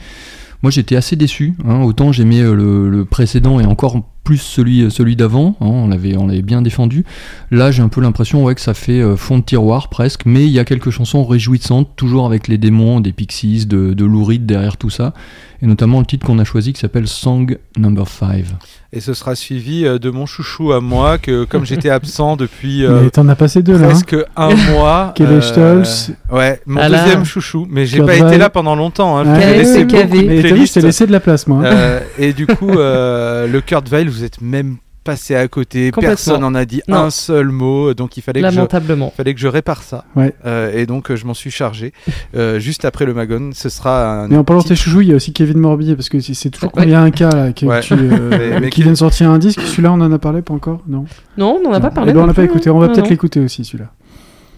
Moi, 0.61 0.69
j'étais 0.71 0.95
assez 0.95 1.15
déçu. 1.15 1.55
hein. 1.67 1.81
Autant 1.81 2.11
j'aimais 2.11 2.41
le, 2.41 2.87
le 2.89 3.03
précédent 3.05 3.59
et 3.59 3.65
encore 3.65 3.97
plus 4.23 4.37
celui, 4.37 4.89
celui 4.89 5.15
d'avant. 5.15 5.55
hein. 5.61 5.65
On 5.67 5.87
l'avait 5.87 6.15
on 6.17 6.27
l'avait 6.27 6.41
bien 6.41 6.61
défendu. 6.61 7.03
Là, 7.51 7.71
j'ai 7.71 7.81
un 7.83 7.89
peu 7.89 8.01
l'impression 8.01 8.43
ouais, 8.43 8.55
que 8.55 8.61
ça 8.61 8.73
fait 8.73 9.01
euh, 9.01 9.15
fond 9.15 9.37
de 9.39 9.43
tiroir 9.43 9.89
presque. 9.89 10.21
Mais 10.25 10.43
il 10.43 10.51
y 10.51 10.59
a 10.59 10.65
quelques 10.65 10.89
chansons 10.91 11.23
réjouissantes, 11.23 11.89
toujours 11.95 12.25
avec 12.25 12.47
les 12.47 12.57
démons, 12.57 12.99
des 12.99 13.11
pixies, 13.11 13.65
de, 13.65 13.93
de 13.93 14.05
Lou 14.05 14.23
Reed 14.23 14.45
derrière 14.45 14.77
tout 14.77 14.89
ça. 14.89 15.13
Et 15.61 15.65
notamment 15.65 15.99
le 15.99 16.05
titre 16.05 16.25
qu'on 16.25 16.39
a 16.39 16.43
choisi 16.43 16.73
qui 16.73 16.79
s'appelle 16.81 17.07
Song 17.07 17.57
Number 17.77 18.05
5. 18.07 18.43
Et 18.91 18.99
ce 18.99 19.13
sera 19.13 19.33
suivi 19.33 19.85
euh, 19.85 19.97
de 19.97 20.09
mon 20.09 20.25
chouchou 20.25 20.73
à 20.73 20.81
moi, 20.81 21.17
que 21.17 21.45
comme 21.45 21.65
j'étais 21.65 21.89
absent 21.89 22.35
depuis 22.35 22.85
euh, 22.85 23.01
mais 23.03 23.09
t'en 23.09 23.27
as 23.29 23.35
passé 23.35 23.63
deux 23.63 23.77
là 23.77 23.85
hein. 23.85 23.89
presque 23.89 24.15
un 24.35 24.53
mois. 24.71 25.13
Kelly 25.15 25.39
euh. 25.57 25.83
Ouais, 26.31 26.61
mon 26.65 26.87
deuxième 26.89 27.23
chouchou. 27.25 27.65
Mais 27.71 27.85
j'ai 27.85 27.99
pas 27.99 28.15
été 28.15 28.37
là 28.37 28.49
pendant 28.49 28.75
longtemps. 28.75 29.17
Hein. 29.17 29.23
Je 29.25 29.29
Ouais. 29.31 29.39
t'ai 29.39 29.57
laissé 29.57 29.85
beaucoup 29.85 30.03
de 30.03 30.65
je 30.65 30.73
t'ai 30.73 30.81
laissé 30.81 31.07
la 31.07 31.19
place 31.19 31.47
moi. 31.47 31.63
Euh, 31.63 31.99
et 32.19 32.33
du 32.33 32.45
coup, 32.45 32.69
euh, 32.69 33.47
le 33.47 33.61
Kurt 33.61 33.89
Weill, 33.89 34.09
vous 34.13 34.23
êtes 34.23 34.41
même 34.41 34.77
passé 35.03 35.35
à 35.35 35.45
côté. 35.49 35.91
Personne 35.91 36.39
n'en 36.39 36.55
a 36.55 36.63
dit 36.63 36.81
Non. 36.87 36.95
un 36.97 37.09
seul 37.09 37.49
mot. 37.49 37.93
Donc 37.93 38.15
il 38.15 38.21
fallait 38.21 38.41
que 38.41 38.49
je 38.49 38.55
Lamentablement. 38.55 39.11
fallait 39.17 39.33
que 39.33 39.39
je 39.41 39.49
répare 39.49 39.83
ça. 39.83 40.05
Ouais. 40.15 40.33
Euh, 40.45 40.71
et 40.73 40.85
donc 40.85 41.11
euh, 41.11 41.17
je 41.17 41.25
m'en 41.25 41.33
suis 41.33 41.51
chargé. 41.51 41.91
Euh, 42.35 42.57
juste 42.59 42.85
après 42.85 43.03
le 43.05 43.13
Magon, 43.13 43.49
ce 43.53 43.67
sera 43.67 44.21
un. 44.23 44.27
mais 44.29 44.37
en 44.37 44.45
parlant 44.45 44.61
de 44.61 44.67
tes 44.69 44.77
chouchous 44.77 45.01
il 45.01 45.09
y 45.09 45.11
a 45.11 45.15
aussi 45.17 45.33
Kevin 45.33 45.57
Morbier 45.57 45.95
parce 45.97 46.07
que 46.07 46.21
c'est 46.21 46.49
toujours 46.49 46.73
Ouais. 46.77 46.83
qu'il 46.83 46.91
y 46.91 46.95
a 46.95 47.01
un 47.01 47.11
cas 47.11 47.29
là 47.31 47.51
que 47.51 47.65
Ouais. 47.65 47.81
tu, 47.81 47.93
euh, 47.95 48.29
Mais- 48.53 48.59
mais 48.61 48.69
qui 48.69 48.81
vient 48.83 48.93
de 48.93 48.97
sortir 48.97 49.29
un 49.29 49.39
disque 49.39 49.59
celui-là 49.59 49.91
on 49.91 49.99
en 49.99 50.09
a 50.11 50.19
parlé 50.19 50.41
pas 50.41 50.53
encore 50.53 50.81
non? 50.87 51.03
Non, 51.37 51.59
on 51.59 51.69
n'en 51.69 51.73
a 51.75 51.81
pas 51.81 51.91
parlé. 51.91 52.11
Eh 52.11 52.13
ben, 52.13 52.21
on 52.21 52.25
l'a 52.25 52.33
pas 52.33 52.43
écouté 52.45 52.69
on 52.69 52.79
va 52.79 52.87
peut-être 52.87 53.09
l'écouter 53.09 53.41
aussi 53.41 53.65
celui-là 53.65 53.91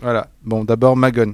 Voilà. 0.04 0.28
Bon, 0.44 0.64
d'abord 0.64 0.96
Magon. 0.96 1.34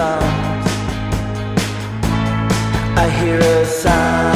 Sound. 0.00 0.24
I 2.96 3.06
hear 3.20 3.38
a 3.38 3.66
sound. 3.66 4.29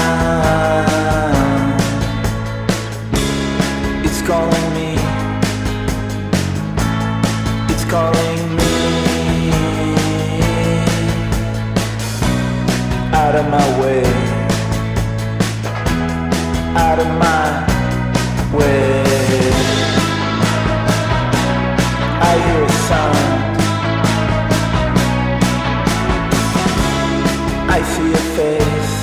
I 27.77 27.83
see 27.83 28.13
a 28.13 28.23
face. 28.39 28.95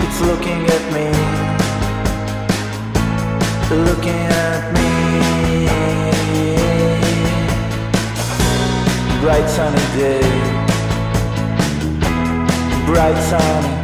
It's 0.05 0.19
looking 0.29 0.61
at 0.75 0.83
me. 0.95 1.07
Looking 3.87 4.25
at 4.47 4.61
me. 4.77 4.91
Bright 9.19 9.47
sunny 9.49 9.85
day. 9.97 10.23
Bright 12.85 13.19
sunny 13.29 13.78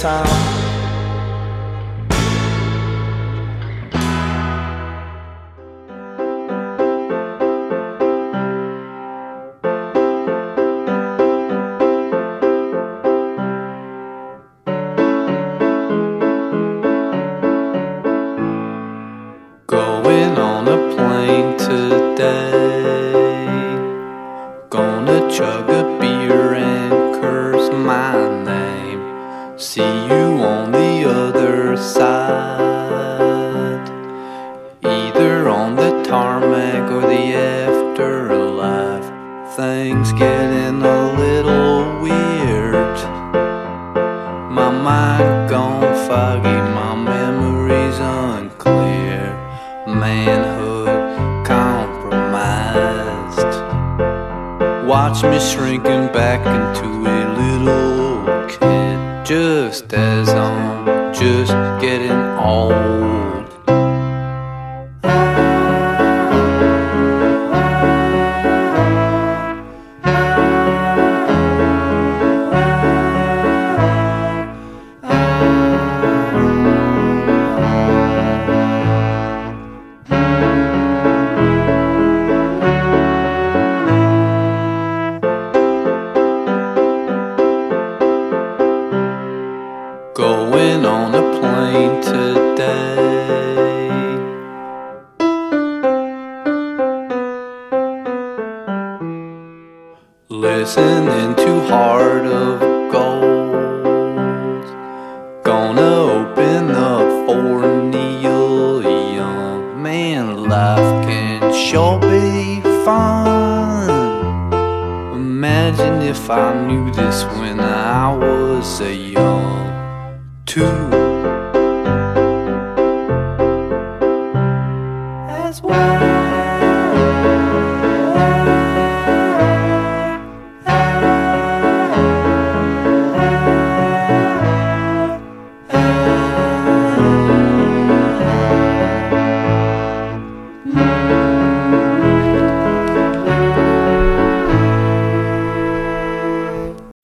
sound. 0.00 0.39
My 44.82 45.18
gone 45.46 45.94
foggy, 46.08 46.48
my 46.48 46.94
memories 46.94 47.98
unclear. 47.98 49.36
Manhood 49.86 51.46
compromised. 51.46 53.44
Watch 54.88 55.22
me 55.22 55.38
shrinking 55.38 56.08
back 56.14 56.46
into 56.46 57.06
a 57.06 57.28
little 57.40 58.24
kid, 58.48 59.26
just 59.26 59.92
as 59.92 60.30
I'm 60.30 60.39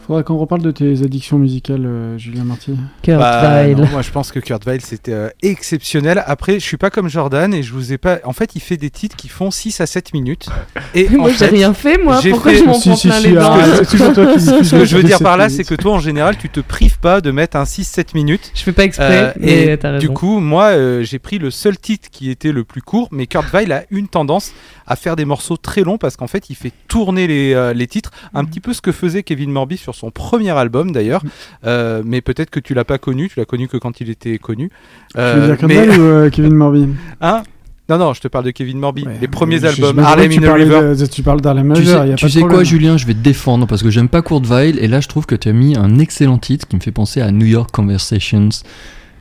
Faudra 0.07 0.23
qu'on 0.23 0.37
reparle 0.37 0.63
de 0.63 0.71
tes 0.71 1.03
addictions 1.03 1.37
musicales, 1.37 1.85
euh, 1.85 2.17
Julien 2.17 2.45
Marty. 2.45 2.77
Kurt 3.03 3.19
Bah, 3.19 3.63
Weill. 3.65 3.77
non, 3.77 3.87
moi 3.91 4.03
je 4.03 4.11
pense 4.13 4.31
que 4.31 4.39
Kurt 4.39 4.65
Weill 4.65 4.81
c'était 4.81 5.13
euh, 5.13 5.29
exceptionnel. 5.43 6.23
Après, 6.27 6.55
je 6.61 6.65
suis 6.65 6.77
pas 6.77 6.91
comme 6.91 7.09
Jordan 7.09 7.53
et 7.53 7.65
je 7.65 7.73
vous 7.73 7.93
ai 7.93 7.99
pas. 7.99 8.19
En 8.23 8.33
fait, 8.33 8.55
il 8.55 8.61
fait 8.61 8.77
des 8.77 8.91
titres 8.91 9.17
qui 9.17 9.27
font 9.29 9.51
6 9.51 9.81
à 9.81 9.87
7 9.87 10.15
minutes. 10.15 10.47
Et 10.95 11.09
Moi, 11.17 11.31
j'ai 11.37 11.47
rien 11.47 11.75
fait, 11.75 11.99
moi. 11.99 12.21
j'ai 12.23 12.31
Pourquoi 12.31 12.53
fait- 12.53 12.59
je 12.59 12.65
m'en 12.65 12.75
Si, 12.75 12.89
prends 12.91 12.97
si, 12.97 13.09
plein 13.09 13.19
si, 13.19 13.27
les 13.27 13.33
dents 13.35 13.53
ah, 13.53 13.65
c'est 13.83 13.87
toujours 13.97 14.13
toi 14.13 14.27
qui 14.33 14.41
Ce 14.65 14.71
que 14.77 14.85
je 14.85 14.97
veux 14.97 15.03
dire 15.03 15.19
par 15.19 15.37
là, 15.37 15.49
7 15.49 15.57
c'est 15.57 15.65
que 15.77 15.81
toi 15.81 15.95
en 15.95 15.99
général, 15.99 16.37
tu 16.37 16.49
te 16.51 16.61
prives 16.61 17.01
pas 17.01 17.21
de 17.21 17.33
mettre 17.33 17.57
un 17.57 17.65
6-7 17.65 18.15
minutes. 18.15 18.53
Je 18.55 18.63
fais 18.63 18.73
pas 18.73 18.85
exprès, 18.85 19.07
Euh, 19.25 19.33
mais 19.41 19.65
et 19.65 19.75
raison. 19.75 19.99
du 19.99 20.09
coup, 20.11 20.39
moi, 20.39 20.67
euh, 20.67 21.03
j'ai 21.03 21.19
pris 21.19 21.39
le 21.39 21.51
seul 21.51 21.79
titre 21.79 22.11
qui 22.13 22.31
était 22.31 22.53
le 22.53 22.63
plus 22.63 22.81
court, 22.83 23.09
mais 23.11 23.27
Kurt 23.27 23.53
Weill 23.53 23.73
a 23.73 23.83
une 23.91 24.07
tendance 24.07 24.53
à 24.87 24.95
faire 24.95 25.17
des 25.17 25.25
morceaux 25.25 25.57
très 25.57 25.83
longs 25.83 25.99
parce 25.99 26.17
qu'en 26.17 26.29
fait, 26.29 26.49
il 26.49 26.55
fait 26.55 26.71
tourner 26.87 27.27
les, 27.27 27.55
euh, 27.55 27.73
les 27.73 27.89
titres, 27.89 28.13
un 28.35 28.45
Mm. 28.45 28.47
petit 28.47 28.61
peu 28.61 28.73
ce 28.73 28.81
que 28.81 28.93
faisait 28.93 29.25
Kevin 29.25 29.51
Morby 29.51 29.77
sur 29.77 29.96
son 29.97 30.11
premier 30.11 30.51
album 30.51 30.93
d'ailleurs, 30.93 31.23
Euh, 31.65 32.03
mais 32.05 32.21
peut-être 32.21 32.51
que 32.51 32.61
tu 32.61 32.75
l'as 32.75 32.85
pas 32.85 32.99
connu, 32.99 33.29
tu 33.29 33.39
l'as 33.41 33.47
connu 33.47 33.67
que 33.69 33.77
quand 33.79 34.01
il 34.01 34.11
était 34.11 34.39
connu. 34.39 34.69
Tu 34.69 35.19
veux 35.19 35.23
Euh, 35.23 35.57
dire 35.57 35.67
mais- 35.69 35.89
ou 35.99 36.03
euh, 36.03 36.31
Kevin 36.31 36.55
Morby 36.55 36.89
Hein? 37.21 37.43
Non, 37.89 37.99
non, 37.99 38.13
je 38.15 38.21
te 38.21 38.27
parle 38.27 38.45
de 38.45 38.51
Kevin 38.51 38.79
Morby. 38.81 39.05
les 39.21 39.29
premiers 39.29 39.59
Je- 39.61 39.67
albums, 39.67 39.95
je- 39.97 40.01
je- 40.03 40.07
Harlem 40.07 40.31
tu 40.31 40.39
in 40.39 40.43
a 40.43 40.47
parlais 40.49 40.65
River. 40.65 40.97
de- 40.97 41.07
tu 41.07 41.23
parles 41.23 41.41
d'Harlem 41.41 41.73
Tu 41.73 41.81
River, 41.83 41.93
sais, 41.93 42.09
y 42.09 42.13
a 42.13 42.15
tu 42.17 42.25
pas 42.25 42.29
de 42.29 42.33
sais 42.33 42.41
quoi. 42.41 42.65
Julien 42.65 42.97
Je 42.97 43.07
vais 43.07 43.15
te 43.15 43.21
défendre 43.21 43.67
parce 43.69 43.83
que 43.85 43.91
j'aime 43.91 44.09
pas 44.09 44.23
Kurt 44.23 44.45
Weill 44.47 44.79
et 44.81 44.89
là 44.89 45.01
je 45.01 45.07
trouve 45.09 45.25
que 45.25 45.37
tu 45.37 45.49
as 45.49 45.53
mis 45.53 45.77
un 45.77 45.99
excellent 46.01 46.39
titre 46.39 46.67
qui 46.67 46.75
me 46.77 46.81
fait 46.81 46.91
penser 46.91 47.21
à 47.21 47.31
New 47.31 47.47
York 47.47 47.71
Conversations 47.73 48.49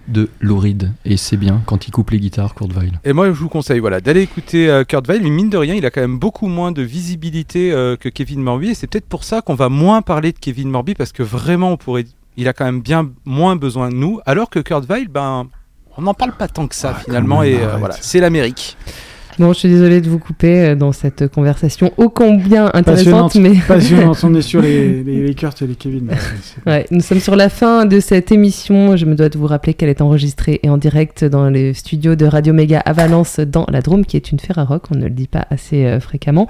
de 0.08 0.30
Lou 0.40 0.58
Reed 0.58 0.92
et 1.04 1.18
c'est 1.18 1.38
bien 1.38 1.62
quand 1.66 1.88
il 1.88 1.92
coupe 1.92 2.12
les 2.12 2.20
guitares, 2.20 2.56
Kurt 2.56 2.72
Weill. 2.74 3.00
Et 3.04 3.14
moi, 3.14 3.28
je 3.28 3.32
vous 3.32 3.50
conseille 3.50 3.80
voilà, 3.80 4.02
d'aller 4.02 4.22
écouter 4.22 4.70
euh, 4.70 4.84
Kurt 4.84 5.08
Weill. 5.08 5.22
Mais 5.24 5.30
mine 5.30 5.50
de 5.50 5.58
rien, 5.58 5.76
il 5.76 5.86
a 5.86 5.92
quand 5.92 6.02
même 6.02 6.20
beaucoup 6.20 6.48
moins 6.48 6.72
de 6.72 6.82
visibilité 6.82 7.72
euh, 7.72 7.96
que 7.96 8.10
Kevin 8.10 8.42
Morby. 8.42 8.70
Et 8.70 8.74
c'est 8.74 8.88
peut-être 8.88 9.08
pour 9.08 9.24
ça 9.24 9.42
qu'on 9.42 9.56
va 9.56 9.70
moins 9.70 10.02
parler 10.02 10.32
de 10.32 10.40
Kevin 10.40 10.70
Morby 10.70 10.96
parce 10.96 11.12
que 11.12 11.24
vraiment, 11.24 11.72
on 11.72 11.78
pourrait, 11.78 12.06
il 12.38 12.48
a 12.48 12.54
quand 12.54 12.66
même 12.66 12.82
bien 12.82 13.10
moins 13.26 13.56
besoin 13.56 13.90
de 13.90 13.96
nous. 13.96 14.20
Alors 14.26 14.50
que 14.50 14.60
Kurt 14.60 14.86
Weill, 14.90 15.08
ben, 15.08 15.48
on 15.98 16.02
n'en 16.02 16.14
parle 16.14 16.34
pas 16.34 16.48
tant 16.48 16.68
que 16.68 16.76
ça 16.76 16.94
finalement. 16.94 17.42
même, 17.42 17.52
et 17.52 17.64
euh, 17.64 17.78
voilà, 17.78 17.96
c'est 18.00 18.20
l'Amérique. 18.20 18.78
Bon, 19.38 19.52
je 19.52 19.60
suis 19.60 19.68
désolée 19.68 20.00
de 20.00 20.10
vous 20.10 20.18
couper 20.18 20.62
euh, 20.62 20.76
dans 20.76 20.94
cette 20.94 21.28
conversation 21.28 21.92
ô 21.98 22.08
combien 22.08 22.72
intéressante, 22.74 23.34
Passionnante, 23.34 23.36
mais 23.36 23.56
passionnante. 23.68 24.24
On 24.24 24.34
est 24.34 24.42
sur 24.42 24.62
les, 24.62 25.04
les, 25.04 25.28
les 25.28 25.36
Kurt 25.36 25.62
et 25.62 25.68
les 25.68 25.76
Kevin. 25.76 26.10
Ouais, 26.66 26.86
nous 26.90 27.02
sommes 27.02 27.20
sur 27.20 27.36
la 27.36 27.50
fin 27.50 27.86
de 27.86 28.00
cette 28.00 28.32
émission. 28.32 28.96
Je 28.96 29.06
me 29.06 29.16
dois 29.16 29.28
de 29.28 29.38
vous 29.38 29.48
rappeler 29.48 29.74
qu'elle 29.74 29.90
est 29.90 30.00
enregistrée 30.00 30.62
et 30.64 30.70
en 30.70 30.78
direct 30.78 31.26
dans 31.26 31.50
les 31.50 31.74
studios 31.74 32.16
de 32.16 32.26
Radio 32.26 32.54
Méga 32.54 32.80
à 32.80 32.94
Valence, 32.94 33.42
dans 33.42 33.66
la 33.70 33.82
Drôme, 33.82 34.06
qui 34.06 34.16
est 34.16 34.32
une 34.32 34.40
Ferrarock. 34.40 34.84
On 34.92 34.96
ne 34.96 35.04
le 35.04 35.10
dit 35.10 35.28
pas 35.28 35.46
assez 35.50 35.84
euh, 35.86 36.00
fréquemment. 36.00 36.48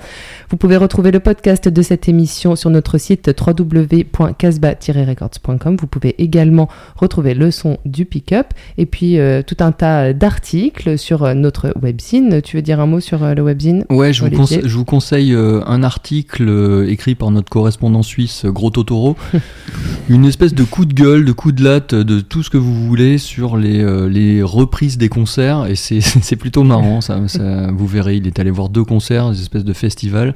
Vous 0.49 0.57
pouvez 0.57 0.77
retrouver 0.77 1.09
le 1.09 1.19
podcast 1.19 1.67
de 1.67 1.81
cette 1.81 2.07
émission 2.07 2.55
sur 2.55 2.69
notre 2.69 2.99
site 2.99 3.31
www.casba-records.com. 3.35 5.77
Vous 5.79 5.87
pouvez 5.87 6.13
également 6.21 6.69
retrouver 6.95 7.33
le 7.33 7.49
son 7.49 7.79
du 7.85 8.05
pick-up 8.05 8.49
et 8.77 8.85
puis 8.85 9.17
euh, 9.17 9.41
tout 9.41 9.57
un 9.59 9.71
tas 9.71 10.13
d'articles 10.13 10.99
sur 10.99 11.23
euh, 11.23 11.33
notre 11.33 11.73
webzine. 11.81 12.43
Tu 12.43 12.57
veux 12.57 12.61
dire 12.61 12.74
un 12.79 12.85
mot 12.85 12.99
sur 12.99 13.23
euh, 13.23 13.33
le 13.33 13.41
webzine 13.41 13.85
Ouais, 13.89 14.13
je 14.13 14.23
vous, 14.25 14.45
je 14.63 14.79
conseille 14.81 15.33
euh, 15.33 15.61
un 15.65 15.83
article 15.83 16.45
euh, 16.47 16.89
écrit 16.89 17.15
par 17.15 17.31
notre 17.31 17.49
correspondant 17.49 18.03
suisse, 18.03 18.45
Gros 18.45 18.69
Totoro. 18.69 19.15
Une 20.09 20.25
espèce 20.25 20.53
de 20.53 20.63
coup 20.63 20.85
de 20.85 20.93
gueule, 20.93 21.25
de 21.25 21.31
coup 21.31 21.51
de 21.51 21.63
latte, 21.63 21.95
de 21.95 22.19
tout 22.21 22.43
ce 22.43 22.49
que 22.49 22.57
vous 22.57 22.73
voulez 22.87 23.17
sur 23.17 23.57
les, 23.57 23.83
les 24.09 24.43
reprises 24.43 24.97
des 24.97 25.09
concerts. 25.09 25.65
Et 25.67 25.75
c'est- 25.75 26.35
plutôt 26.35 26.63
marrant, 26.63 27.01
ça, 27.01 27.19
ça- 27.27 27.71
vous 27.71 27.87
verrez. 27.87 28.17
Il 28.17 28.27
est 28.27 28.37
allé 28.39 28.51
voir 28.51 28.69
deux 28.69 28.83
concerts, 28.83 29.31
des 29.31 29.41
espèces 29.41 29.65
de 29.65 29.73
festivals. 29.73 30.35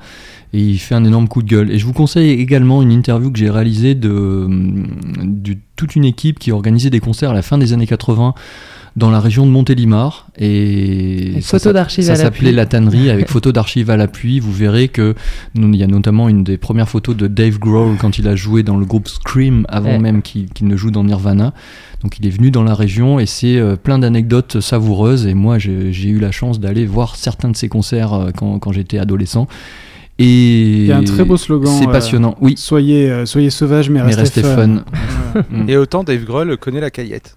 Et 0.53 0.59
il 0.61 0.79
fait 0.79 0.95
un 0.95 1.05
énorme 1.05 1.27
coup 1.27 1.43
de 1.43 1.47
gueule. 1.47 1.69
Et 1.71 1.77
je 1.77 1.85
vous 1.85 1.93
conseille 1.93 2.31
également 2.31 2.81
une 2.81 2.91
interview 2.91 3.31
que 3.31 3.37
j'ai 3.37 3.51
réalisée 3.51 3.93
de, 3.93 4.09
hum, 4.09 4.87
de 5.23 5.55
toute 5.75 5.95
une 5.95 6.05
équipe 6.05 6.39
qui 6.39 6.51
organisait 6.51 6.89
des 6.89 6.99
concerts 6.99 7.29
à 7.29 7.33
la 7.33 7.43
fin 7.43 7.59
des 7.59 7.71
années 7.73 7.85
80 7.87 8.33
dans 8.99 9.09
la 9.09 9.19
région 9.19 9.45
de 9.45 9.51
Montélimar. 9.51 10.27
Et 10.37 11.29
Avec 11.31 11.43
ça 11.43 11.51
photo 11.57 11.63
s'app- 11.63 11.73
d'archives 11.73 12.03
ça 12.05 12.13
à 12.13 12.15
l'appui. 12.17 12.37
s'appelait 12.37 12.51
La 12.51 12.65
Tannerie 12.67 13.09
avec 13.09 13.27
photo 13.31 13.51
d'archives 13.51 13.89
à 13.89 13.97
l'appui. 13.97 14.39
Vous 14.39 14.51
verrez 14.53 14.89
que 14.89 15.15
il 15.55 15.75
y 15.75 15.83
a 15.83 15.87
notamment 15.87 16.29
une 16.29 16.43
des 16.43 16.57
premières 16.57 16.87
photos 16.89 17.15
de 17.17 17.25
Dave 17.27 17.57
Grohl 17.57 17.95
quand 17.99 18.19
il 18.19 18.27
a 18.27 18.35
joué 18.35 18.61
dans 18.61 18.77
le 18.77 18.85
groupe 18.85 19.07
Scream 19.07 19.65
avant 19.69 19.89
Ouais. 19.89 19.97
même 19.99 20.21
qu'il 20.21 20.47
ne 20.61 20.75
joue 20.75 20.91
dans 20.91 21.03
Nirvana. 21.03 21.53
Donc 22.03 22.19
il 22.19 22.27
est 22.27 22.29
venu 22.29 22.51
dans 22.51 22.63
la 22.63 22.75
région 22.75 23.19
et 23.19 23.25
c'est 23.25 23.57
euh, 23.57 23.75
plein 23.75 23.97
d'anecdotes 23.99 24.59
savoureuses. 24.61 25.25
Et 25.25 25.33
moi, 25.33 25.57
j'ai 25.59 25.91
eu 26.09 26.19
la 26.19 26.31
chance 26.31 26.59
d'aller 26.59 26.85
voir 26.85 27.15
certains 27.15 27.49
de 27.49 27.55
ses 27.57 27.67
concerts 27.69 28.13
euh, 28.13 28.29
quand, 28.37 28.59
quand 28.59 28.71
j'étais 28.71 28.99
adolescent. 28.99 29.47
Et 30.21 30.79
Il 30.81 30.85
y 30.87 30.91
a 30.91 30.97
un 30.97 31.03
très 31.03 31.23
beau 31.23 31.37
slogan. 31.37 31.71
C'est 31.79 31.87
euh, 31.87 31.91
passionnant. 31.91 32.35
Oui. 32.41 32.55
Soyez, 32.57 33.09
euh, 33.09 33.25
soyez 33.25 33.49
sauvages, 33.49 33.89
mais, 33.89 33.99
Mais 34.03 34.13
restez, 34.13 34.41
restez 34.41 34.41
fun. 34.43 34.81
fun. 35.33 35.39
Ouais. 35.39 35.43
Et 35.73 35.77
autant 35.77 36.03
Dave 36.03 36.25
Grohl 36.25 36.57
connaît 36.57 36.81
la 36.81 36.89
caillette. 36.91 37.35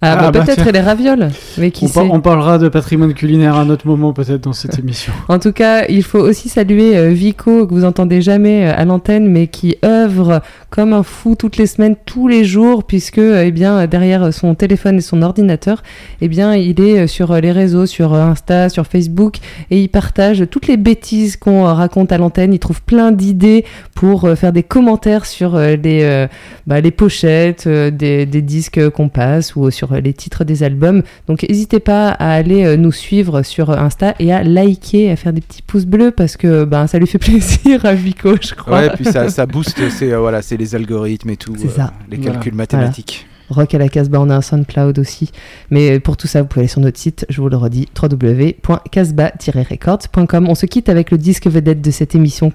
Ah, 0.00 0.14
bah, 0.14 0.22
Ah, 0.26 0.30
bah, 0.30 0.44
peut-être 0.44 0.70
les 0.70 0.78
ravioles, 0.80 1.28
mais 1.58 1.72
qui 1.72 1.86
On, 1.86 1.88
par- 1.88 2.04
sait 2.04 2.10
on 2.12 2.20
parlera 2.20 2.58
de 2.58 2.68
patrimoine 2.68 3.14
culinaire 3.14 3.56
à 3.56 3.62
un 3.62 3.68
autre 3.68 3.84
moment, 3.88 4.12
peut-être, 4.12 4.42
dans 4.42 4.52
cette 4.52 4.78
émission. 4.78 5.12
En 5.26 5.40
tout 5.40 5.50
cas, 5.50 5.86
il 5.88 6.04
faut 6.04 6.20
aussi 6.20 6.48
saluer 6.48 6.96
euh, 6.96 7.08
Vico, 7.08 7.66
que 7.66 7.74
vous 7.74 7.84
entendez 7.84 8.22
jamais 8.22 8.68
euh, 8.68 8.74
à 8.76 8.84
l'antenne, 8.84 9.26
mais 9.28 9.48
qui 9.48 9.74
œuvre 9.84 10.40
comme 10.70 10.92
un 10.92 11.02
fou 11.02 11.34
toutes 11.34 11.56
les 11.56 11.66
semaines, 11.66 11.96
tous 12.06 12.28
les 12.28 12.44
jours, 12.44 12.84
puisque 12.84 13.18
euh, 13.18 13.42
eh 13.44 13.50
bien, 13.50 13.88
derrière 13.88 14.32
son 14.32 14.54
téléphone 14.54 14.98
et 14.98 15.00
son 15.00 15.20
ordinateur, 15.20 15.82
eh 16.20 16.28
bien, 16.28 16.54
il 16.54 16.80
est 16.80 17.08
sur 17.08 17.34
les 17.34 17.50
réseaux, 17.50 17.86
sur 17.86 18.14
Insta, 18.14 18.68
sur 18.68 18.86
Facebook, 18.86 19.38
et 19.72 19.80
il 19.82 19.88
partage 19.88 20.44
toutes 20.48 20.68
les 20.68 20.76
bêtises 20.76 21.36
qu'on 21.36 21.64
raconte 21.64 22.12
à 22.12 22.18
l'antenne. 22.18 22.52
Il 22.54 22.60
trouve 22.60 22.82
plein 22.82 23.10
d'idées 23.10 23.64
pour 23.96 24.30
faire 24.36 24.52
des 24.52 24.62
commentaires 24.62 25.26
sur 25.26 25.58
les, 25.58 26.26
bah, 26.68 26.80
les 26.80 26.90
pochettes 26.92 27.66
des, 27.66 28.26
des 28.26 28.42
disques 28.42 28.90
qu'on 28.90 29.08
passe 29.08 29.56
ou 29.56 29.72
sur 29.72 29.87
euh, 29.94 30.00
les 30.00 30.12
titres 30.12 30.44
des 30.44 30.62
albums. 30.62 31.02
Donc 31.26 31.42
n'hésitez 31.48 31.80
pas 31.80 32.08
à 32.10 32.32
aller 32.32 32.64
euh, 32.64 32.76
nous 32.76 32.92
suivre 32.92 33.42
sur 33.42 33.70
euh, 33.70 33.76
Insta 33.76 34.14
et 34.18 34.32
à 34.32 34.42
liker, 34.44 35.10
à 35.10 35.16
faire 35.16 35.32
des 35.32 35.40
petits 35.40 35.62
pouces 35.62 35.86
bleus 35.86 36.10
parce 36.10 36.36
que 36.36 36.64
ben, 36.64 36.86
ça 36.86 36.98
lui 36.98 37.06
fait 37.06 37.18
plaisir 37.18 37.84
à 37.84 37.94
Vico, 37.94 38.34
je 38.40 38.54
crois. 38.54 38.78
Ouais, 38.80 38.90
puis 38.94 39.04
ça, 39.04 39.28
ça 39.28 39.46
booste, 39.46 39.78
c'est 39.90 40.12
euh, 40.12 40.18
voilà, 40.18 40.40
les 40.58 40.74
algorithmes 40.74 41.30
et 41.30 41.36
tout, 41.36 41.54
C'est 41.56 41.68
euh, 41.68 41.70
ça. 41.70 41.92
les 42.10 42.16
Voilà. 42.16 42.32
calculs 42.32 42.54
mathématiques. 42.54 43.26
Rock 43.50 43.74
à 43.74 43.78
la 43.78 43.88
Casbah, 43.88 44.20
on 44.20 44.30
a 44.30 44.36
un 44.36 44.40
SoundCloud 44.40 44.98
aussi. 44.98 45.30
Mais 45.70 46.00
pour 46.00 46.16
tout 46.16 46.26
ça, 46.26 46.40
vous 46.42 46.48
pouvez 46.48 46.62
aller 46.62 46.68
sur 46.68 46.80
notre 46.80 46.98
site, 46.98 47.24
je 47.28 47.40
vous 47.40 47.48
le 47.48 47.56
redis, 47.56 47.86
www.casbah-records.com. 48.00 50.48
On 50.48 50.54
se 50.54 50.66
quitte 50.66 50.88
avec 50.88 51.10
le 51.10 51.18
disque 51.18 51.46
vedette 51.46 51.80
de 51.80 51.90
cette 51.90 52.14
émission 52.14 52.52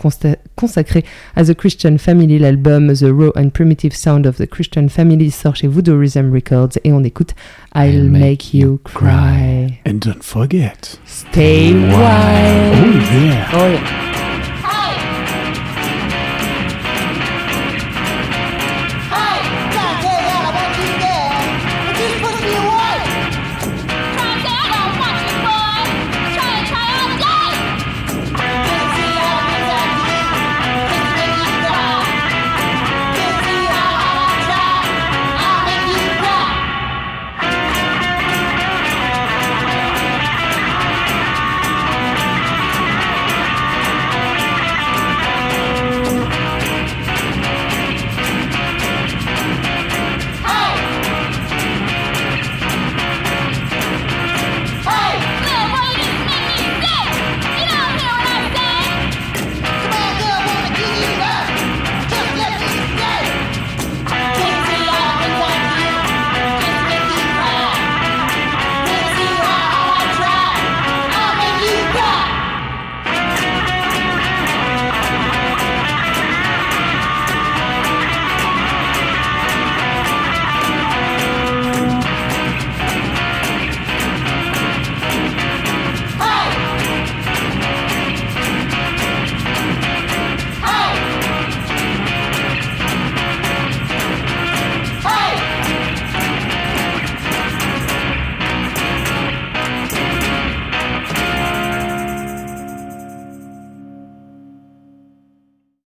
consacrée 0.55 1.03
à 1.35 1.43
The 1.43 1.53
Christian 1.53 1.97
Family. 1.97 2.39
L'album 2.39 2.93
The 2.93 3.07
Raw 3.09 3.33
and 3.35 3.49
Primitive 3.49 3.93
Sound 3.93 4.25
of 4.27 4.37
the 4.37 4.47
Christian 4.47 4.87
Family 4.89 5.31
sort 5.31 5.55
chez 5.55 5.67
Voodoo 5.67 5.97
Rhythm 5.97 6.31
Records 6.31 6.77
et 6.83 6.93
on 6.93 7.03
écoute 7.03 7.33
I'll 7.75 8.09
Make 8.09 8.53
You 8.53 8.79
Cry. 8.83 9.79
And 9.85 9.99
don't 9.99 10.23
forget. 10.23 10.99
Stay 11.05 11.73
wild. 11.73 11.95
Oh 11.95 12.99
yeah. 13.11 13.49
Oh 13.53 13.67
yeah. 13.67 14.32